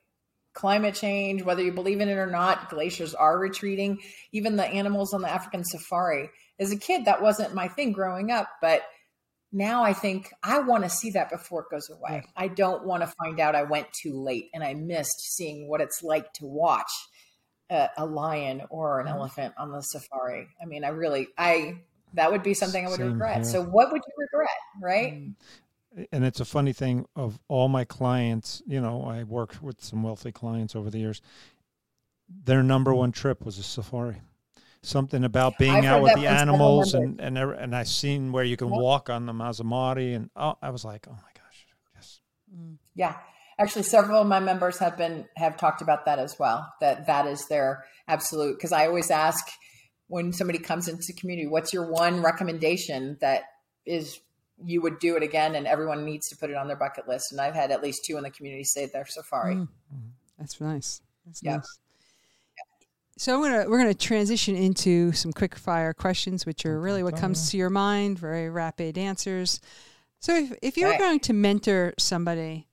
[0.55, 3.99] Climate change, whether you believe in it or not, glaciers are retreating.
[4.33, 6.31] Even the animals on the African safari.
[6.61, 8.83] As a kid, that wasn't my thing growing up, but
[9.53, 12.25] now I think I want to see that before it goes away.
[12.37, 15.81] I don't want to find out I went too late and I missed seeing what
[15.81, 16.91] it's like to watch
[17.71, 19.17] a, a lion or an mm-hmm.
[19.17, 20.49] elephant on the safari.
[20.61, 21.81] I mean, I really, I
[22.15, 23.37] that would be something I would Same regret.
[23.37, 23.45] here.
[23.45, 24.49] So, what would you regret,
[24.81, 25.13] right?
[25.15, 25.35] Mm.
[26.11, 30.03] and it's a funny thing of all my clients you know i worked with some
[30.03, 31.21] wealthy clients over the years
[32.45, 33.01] their number mm-hmm.
[33.01, 34.23] one trip was a safari
[34.83, 38.45] something about being I've out with the animals and and every- and i seen where
[38.45, 38.81] you can Yep.
[38.81, 42.21] walk on the Masai Mara and oh i was like oh my gosh yes
[42.95, 43.17] Yeah,
[43.59, 46.73] actually, several of my members have been have talked about that as well.
[46.81, 48.57] That that is their absolute.
[48.57, 49.47] Because I always ask
[50.09, 53.45] when somebody comes into the community, what's your one recommendation that
[53.87, 54.21] is
[54.65, 57.33] you would do it again, and everyone needs to put it on their bucket list.
[57.33, 59.55] And I've had at least two in the community say their safari.
[59.57, 59.69] Mm.
[60.39, 61.01] That's nice.
[61.25, 61.57] That's Yeah.
[61.57, 61.79] nice.
[63.23, 67.17] So we're gonna we're gonna transition into some quick fire questions, which are really what
[67.17, 69.61] comes to your mind, very rapid answers.
[70.19, 70.99] So if if you were Okay.
[70.99, 72.67] going to mentor somebody,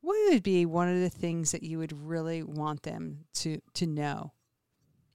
[0.00, 3.86] what would be one of the things that you would really want them to to
[3.86, 4.32] know?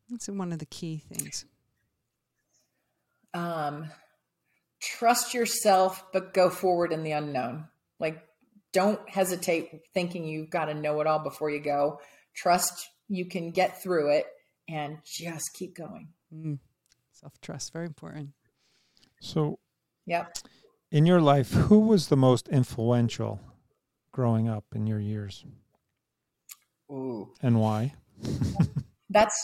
[0.09, 1.43] That's one of the key things.
[3.33, 3.89] um,
[4.79, 7.67] trust yourself, but go forward in the unknown.
[7.99, 8.25] Like,
[8.71, 11.99] don't hesitate thinking you've got to know it all before you go.
[12.33, 14.27] Trust you can get through it
[14.67, 16.09] and just keep going.
[16.33, 16.59] Mm.
[17.11, 18.29] Self trust, very important.
[19.21, 19.59] so
[20.05, 20.37] Yep.
[20.91, 23.41] in your life who was the most influential
[24.11, 25.43] growing up in your years
[26.91, 27.29] Ooh.
[27.41, 27.93] and why
[29.09, 29.35] That's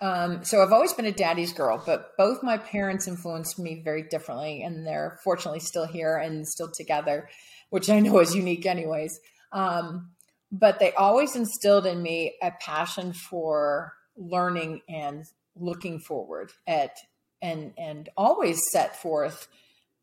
[0.00, 0.08] tough.
[0.30, 4.04] Um, so I've always been a daddy's girl, but both my parents influenced me very
[4.04, 7.28] differently, and they're fortunately still here and still together,
[7.70, 9.18] which I know is unique, anyways.
[9.52, 10.12] Um,
[10.52, 15.24] but they always instilled in me a passion for learning and
[15.56, 16.96] looking forward at,
[17.42, 19.48] and and always set forth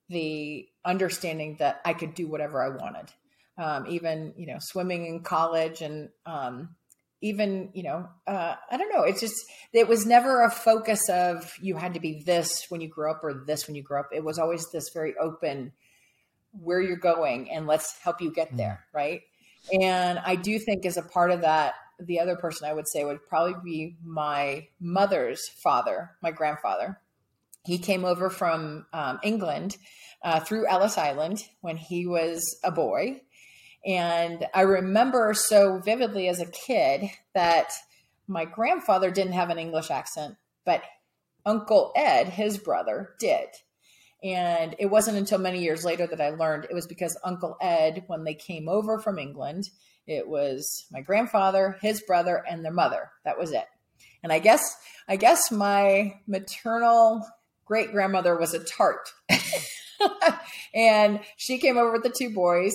[0.09, 3.11] the understanding that I could do whatever I wanted.
[3.57, 6.75] Um, even you know, swimming in college and um,
[7.21, 9.35] even you know uh, i don't know it's just
[9.73, 13.23] it was never a focus of you had to be this when you grew up
[13.23, 14.09] or this when you grew up.
[14.11, 15.73] It was always this very open
[16.51, 19.21] where you're going and let's help you get there right?
[19.81, 23.03] And i do think as a part of that the other person i would say
[23.03, 26.99] would probably be my mother's father my grandfather
[27.63, 29.77] he came over from um, england
[30.23, 33.21] uh, through ellis island when he was a boy
[33.87, 37.71] and I remember so vividly as a kid that
[38.27, 40.35] my grandfather didn't have an English accent,
[40.65, 40.83] but
[41.45, 43.47] Uncle Ed, his brother, did.
[44.21, 48.03] And it wasn't until many years later that I learned it was because Uncle Ed,
[48.07, 49.69] when they came over from England,
[50.07, 53.11] it was my grandfather, his brother, and their mother.
[53.25, 53.65] That was it.
[54.23, 54.75] And I guess,
[55.07, 57.27] I guess my maternal
[57.65, 59.11] great grandmother was a tart.
[60.73, 62.73] and she came over with the two boys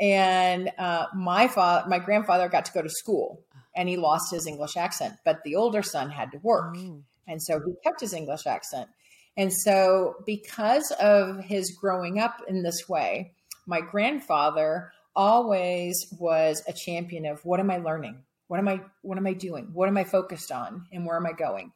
[0.00, 4.46] And uh, my father, my grandfather got to go to school and he lost his
[4.46, 6.74] English accent, but the older son had to work.
[6.76, 7.02] Oh.
[7.26, 8.88] And so he kept his English accent.
[9.36, 13.32] And so, because of his growing up in this way,
[13.66, 18.22] my grandfather always was a champion of what am I learning?
[18.48, 19.70] What am I what am I doing?
[19.72, 21.72] What am I focused on and where am I going?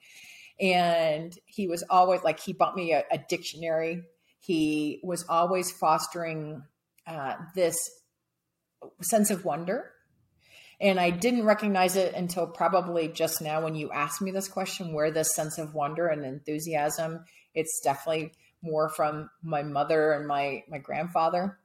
[0.61, 4.05] And he was always like he bought me a, a dictionary.
[4.39, 6.63] He was always fostering
[7.07, 7.77] uh, this
[9.03, 9.93] sense of wonder
[10.81, 14.93] and I didn't recognize it until probably just now when you asked me this question
[14.93, 17.25] where this sense of wonder and enthusiasm,
[17.55, 18.33] it's definitely
[18.63, 21.59] more from my mother and my my grandfather.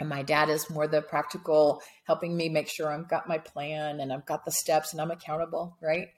[0.00, 4.00] And my dad is more the practical, helping me make sure I've got my plan
[4.00, 6.08] and I've got the steps and I'm accountable, right?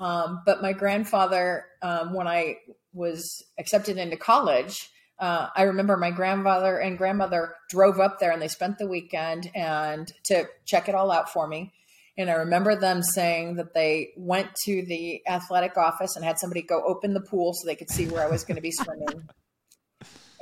[0.00, 2.58] Um, but my grandfather, um, when I
[2.92, 8.42] was accepted into college, uh, I remember my grandfather and grandmother drove up there and
[8.42, 11.72] they spent the weekend and to check it all out for me.
[12.16, 16.62] And I remember them saying that they went to the athletic office and had somebody
[16.62, 19.28] go open the pool so they could see where I was going to be swimming.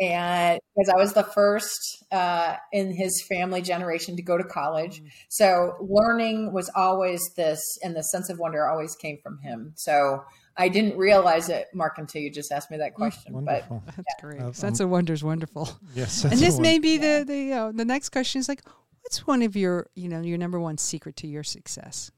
[0.01, 4.99] and because I was the first uh, in his family generation to go to college.
[4.99, 5.09] Mm-hmm.
[5.28, 9.72] So learning was always this, and the sense of wonder always came from him.
[9.76, 10.24] So
[10.57, 13.32] I didn't realize it, Mark, until you just asked me that mm, question.
[13.32, 13.82] Wonderful.
[13.84, 14.28] But that's yeah.
[14.28, 14.40] great.
[14.40, 15.68] Uh, sense um, of wonder is wonderful.
[15.95, 18.62] Yes, and this may be the the uh, the next question is like,
[19.03, 22.12] What's one of your, you know, your number one secret to your success,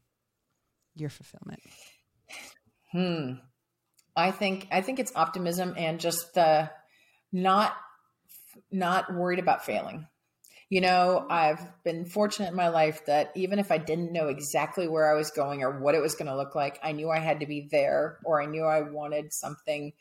[0.94, 1.60] your fulfillment?
[2.92, 3.32] Hmm.
[4.14, 6.70] I think I think it's optimism and just the
[7.35, 7.76] not
[8.70, 10.07] not worried about failing.
[10.70, 14.89] You know, I've been fortunate in my life that even if I didn't know exactly
[14.89, 17.18] where I was going or what it was going to look like, I knew I
[17.18, 19.93] had to be there or I knew I wanted something.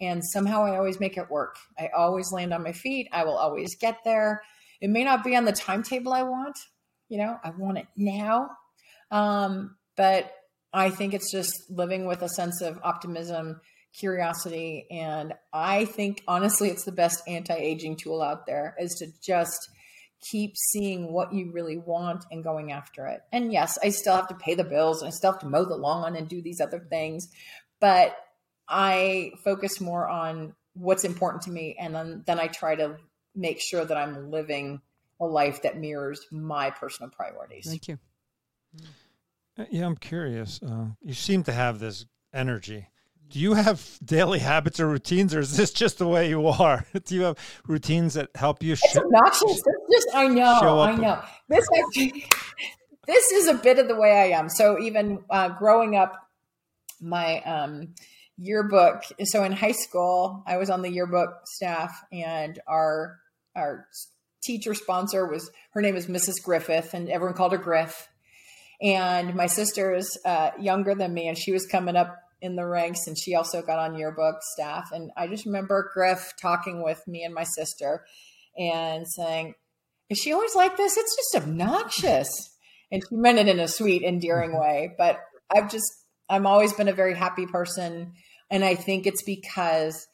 [0.00, 1.56] And somehow I always make it work.
[1.78, 3.08] I always land on my feet.
[3.12, 4.42] I will always get there.
[4.80, 6.58] It may not be on the timetable I want,
[7.08, 8.50] you know, I want it now.
[9.10, 10.32] Um, but
[10.72, 13.60] I think it's just living with a sense of optimism,
[13.92, 19.70] curiosity, and I think honestly, it's the best anti-aging tool out there is to just
[20.30, 23.20] keep seeing what you really want and going after it.
[23.32, 25.64] And yes, I still have to pay the bills and I still have to mow
[25.64, 27.28] the lawn and do these other things,
[27.80, 28.16] but
[28.68, 32.96] I focus more on what's important to me and then then I try to
[33.34, 34.80] make sure that I'm living
[35.20, 37.66] a life that mirrors my personal priorities.
[37.66, 37.98] Thank you.
[39.58, 40.60] Uh, yeah, I'm curious.
[40.62, 42.88] Uh, you seem to have this energy.
[43.30, 46.84] Do you have daily habits or routines, or is this just the way you are?
[47.04, 48.72] Do you have routines that help you?
[48.72, 49.62] It's obnoxious.
[49.64, 51.22] It's just I know, I know.
[51.48, 51.64] This
[53.06, 54.48] this is a bit of the way I am.
[54.48, 56.12] So even uh, growing up,
[57.00, 57.94] my um,
[58.36, 59.04] yearbook.
[59.24, 63.16] So in high school, I was on the yearbook staff, and our
[63.54, 63.86] our
[64.42, 66.42] teacher sponsor was her name is Mrs.
[66.42, 68.08] Griffith, and everyone called her Griff.
[68.82, 72.66] And my sister is uh, younger than me, and she was coming up in the
[72.66, 74.90] ranks, and she also got on yearbook staff.
[74.92, 78.04] And I just remember Griff talking with me and my sister,
[78.58, 79.54] and saying,
[80.08, 80.96] "Is she always like this?
[80.96, 82.28] It's just obnoxious."
[82.92, 84.94] And she meant it in a sweet, endearing way.
[84.96, 85.20] But
[85.54, 85.86] I've just
[86.28, 88.12] I'm always been a very happy person
[88.50, 90.06] and I think it's because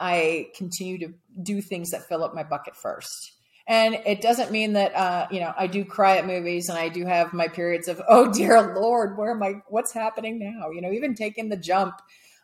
[0.00, 3.32] I continue to do things that fill up my bucket first.
[3.68, 6.88] And it doesn't mean that, uh, you know, I do cry at movies and I
[6.88, 9.54] do have my periods of, oh, dear Lord, where am I?
[9.68, 10.70] What's happening now?
[10.70, 12.00] You know, even taking the jump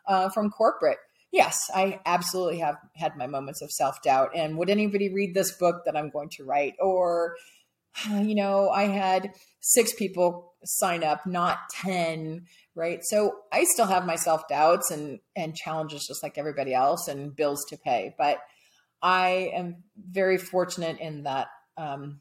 [0.07, 0.97] uh, from corporate.
[1.31, 4.31] Yes, I absolutely have had my moments of self doubt.
[4.35, 6.75] And would anybody read this book that I'm going to write?
[6.79, 7.35] Or,
[8.09, 12.45] you know, I had six people sign up, not 10
[12.75, 17.07] right so i still have my self doubts and and challenges just like everybody else
[17.07, 18.39] and bills to pay but
[19.03, 21.47] i am very fortunate in that
[21.77, 22.19] um,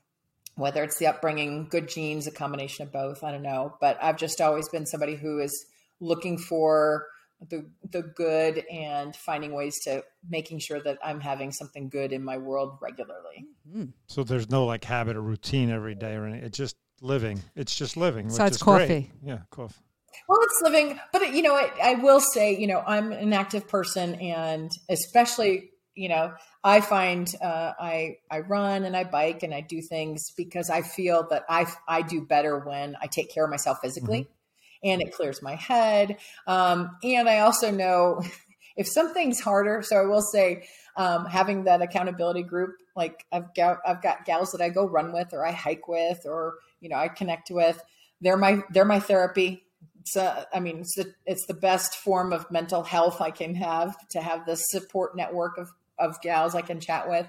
[0.57, 4.19] whether it's the upbringing good genes a combination of both i don't know but i've
[4.19, 5.67] just always been somebody who is
[6.01, 7.07] looking for
[7.49, 12.23] the the good and finding ways to making sure that i'm having something good in
[12.23, 13.87] my world regularly mm-hmm.
[14.07, 17.75] so there's no like habit or routine every day or anything it's just living it's
[17.75, 19.11] just living so it's coffee great.
[19.23, 19.83] yeah coffee
[20.29, 23.69] well, it's living, but you know, I, I will say, you know, I'm an active
[23.69, 26.33] person, and especially, you know,
[26.65, 30.83] I find uh, I I run and I bike and I do things because I
[30.83, 34.89] feel that I I do better when I take care of myself physically, mm-hmm.
[34.91, 36.17] and it clears my head.
[36.47, 38.23] Um, and I also know
[38.77, 40.67] if something's harder, so I will say,
[40.97, 45.13] um, having that accountability group, like I've got I've got gals that I go run
[45.13, 47.83] with, or I hike with, or you know, I connect with.
[48.21, 49.65] They're my they're my therapy
[50.03, 53.55] it's uh, I mean, it's the, it's the best form of mental health I can
[53.55, 57.29] have to have this support network of, of gals I can chat with.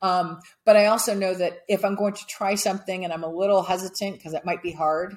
[0.00, 3.32] Um, but I also know that if I'm going to try something and I'm a
[3.32, 5.16] little hesitant because it might be hard,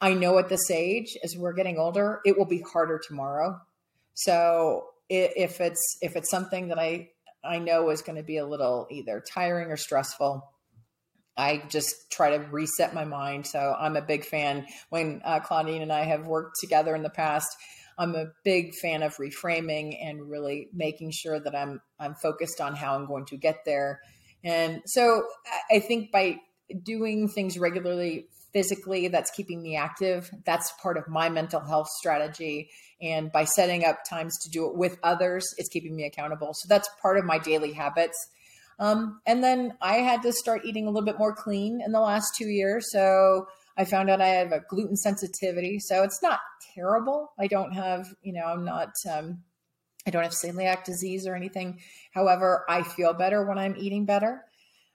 [0.00, 3.60] I know at this age, as we're getting older, it will be harder tomorrow.
[4.14, 7.10] So if it's if it's something that I
[7.44, 10.48] I know is going to be a little either tiring or stressful,
[11.36, 13.46] I just try to reset my mind.
[13.46, 14.66] So I'm a big fan.
[14.90, 17.48] When uh, Claudine and I have worked together in the past,
[17.98, 22.74] I'm a big fan of reframing and really making sure that I'm I'm focused on
[22.74, 24.00] how I'm going to get there.
[24.44, 25.24] And so
[25.70, 26.38] I think by
[26.82, 32.70] doing things regularly physically that's keeping me active that's part of my mental health strategy.
[33.00, 36.54] And by setting up times to do it with others it's keeping me accountable.
[36.54, 38.16] So that's part of my daily habits.
[38.78, 42.00] Um, and then i had to start eating a little bit more clean in the
[42.00, 42.90] last two years.
[42.90, 46.40] So i found out i have a gluten sensitivity so it's not
[46.74, 49.42] terrible i don't have you know i'm not um,
[50.06, 51.78] i don't have celiac disease or anything
[52.12, 54.44] however i feel better when i'm eating better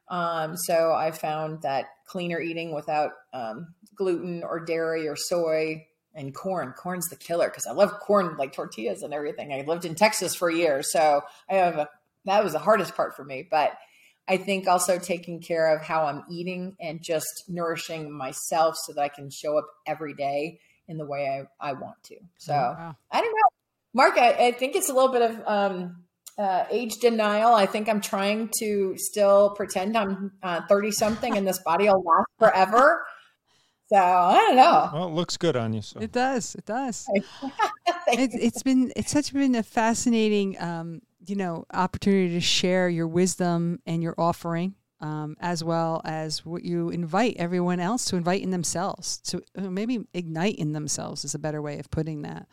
[0.10, 6.34] um, so I found that cleaner eating without um, gluten or dairy or soy and
[6.34, 6.74] corn.
[6.78, 9.54] Corn's the killer because I love corn like tortillas and everything.
[9.54, 11.90] I lived in Texas for years, so I have a
[12.26, 13.48] that was the hardest part for me.
[13.50, 13.74] But
[14.28, 19.02] I think also taking care of how I'm eating and just nourishing myself so that
[19.02, 22.16] I can show up every day in the way I, I want to.
[22.38, 22.96] So oh, wow.
[23.12, 23.50] I don't know.
[23.94, 26.04] Mark, I, I, think it's a little bit of um,
[26.38, 27.54] uh, age denial.
[27.54, 32.04] I think I'm trying to still pretend I'm 30 uh, something and this body will
[32.04, 33.06] last forever.
[33.90, 34.90] So I don't know.
[34.94, 35.82] Well, it looks good on you.
[35.82, 36.56] So it does.
[36.56, 37.08] It does.
[38.08, 43.08] it, it's been it's such been a fascinating, um, you know, opportunity to share your
[43.08, 48.42] wisdom and your offering, um, as well as what you invite everyone else to invite
[48.42, 49.20] in themselves.
[49.26, 52.48] To uh, maybe ignite in themselves is a better way of putting that.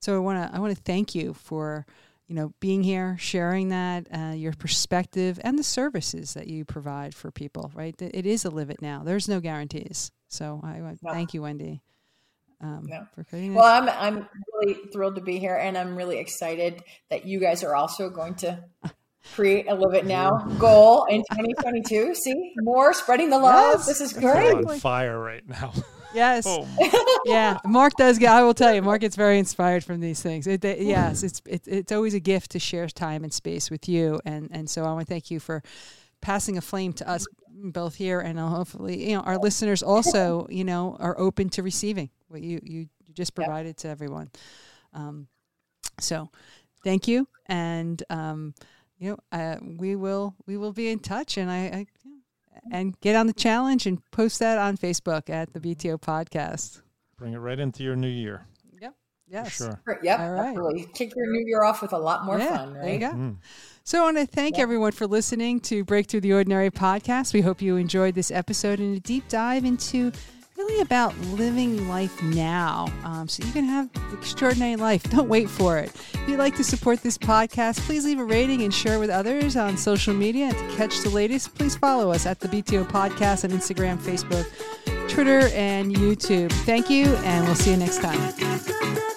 [0.00, 1.86] So I want to I want to thank you for
[2.30, 7.12] you know, being here, sharing that, uh, your perspective, and the services that you provide
[7.12, 7.72] for people.
[7.74, 9.02] Right, it is a live it now.
[9.02, 10.12] There's no guarantees.
[10.28, 11.82] So I, I thank you, Wendy,
[12.60, 13.06] um, no.
[13.14, 13.54] for creating.
[13.54, 17.64] Well, I'm I'm really thrilled to be here, and I'm really excited that you guys
[17.64, 18.62] are also going to
[19.34, 22.14] create a live it now goal in 2022.
[22.14, 23.76] See more spreading the love.
[23.78, 24.54] Yes, this is great.
[24.54, 25.72] on fire right now.
[26.12, 26.44] Yes.
[27.24, 27.58] yeah.
[27.64, 28.32] Mark does get.
[28.32, 30.44] I will tell you, Mark gets very inspired from these things.
[30.48, 33.88] It, they, yes, it's it, it's always a gift to share time and space with
[33.88, 35.62] you, and and so I want to thank you for
[36.20, 40.64] passing a flame to us both here, and hopefully, you know, our listeners also, you
[40.64, 43.76] know, are open to receiving what you you just provided yep.
[43.76, 44.30] to everyone.
[44.92, 45.28] Um,
[45.98, 46.30] so,
[46.84, 48.54] thank you, and um,
[48.98, 51.86] you know, uh, we will we will be in touch, and I, I
[52.70, 56.82] and get on the challenge and post that on Facebook at the BTO podcast.
[57.16, 58.46] Bring it right into your new year.
[58.80, 58.94] Yep.
[59.28, 59.56] Yes.
[59.58, 60.00] For sure.
[60.02, 60.20] Yep.
[60.20, 60.48] All right.
[60.48, 60.86] Absolutely.
[60.94, 62.74] Kick your new year off with a lot more yeah, fun.
[62.74, 62.82] Right?
[62.82, 63.10] There you go.
[63.10, 63.36] Mm.
[63.84, 64.62] So I want to thank yep.
[64.62, 67.32] everyone for listening to Break Through the Ordinary podcast.
[67.32, 70.12] We hope you enjoyed this episode and a deep dive into
[70.60, 75.02] really about living life now um, so you can have extraordinary life.
[75.10, 75.90] Don't wait for it.
[76.12, 79.56] If you'd like to support this podcast, please leave a rating and share with others
[79.56, 80.46] on social media.
[80.46, 84.46] And to catch the latest, please follow us at the BTO Podcast on Instagram, Facebook,
[85.08, 86.52] Twitter, and YouTube.
[86.64, 89.09] Thank you, and we'll see you next time.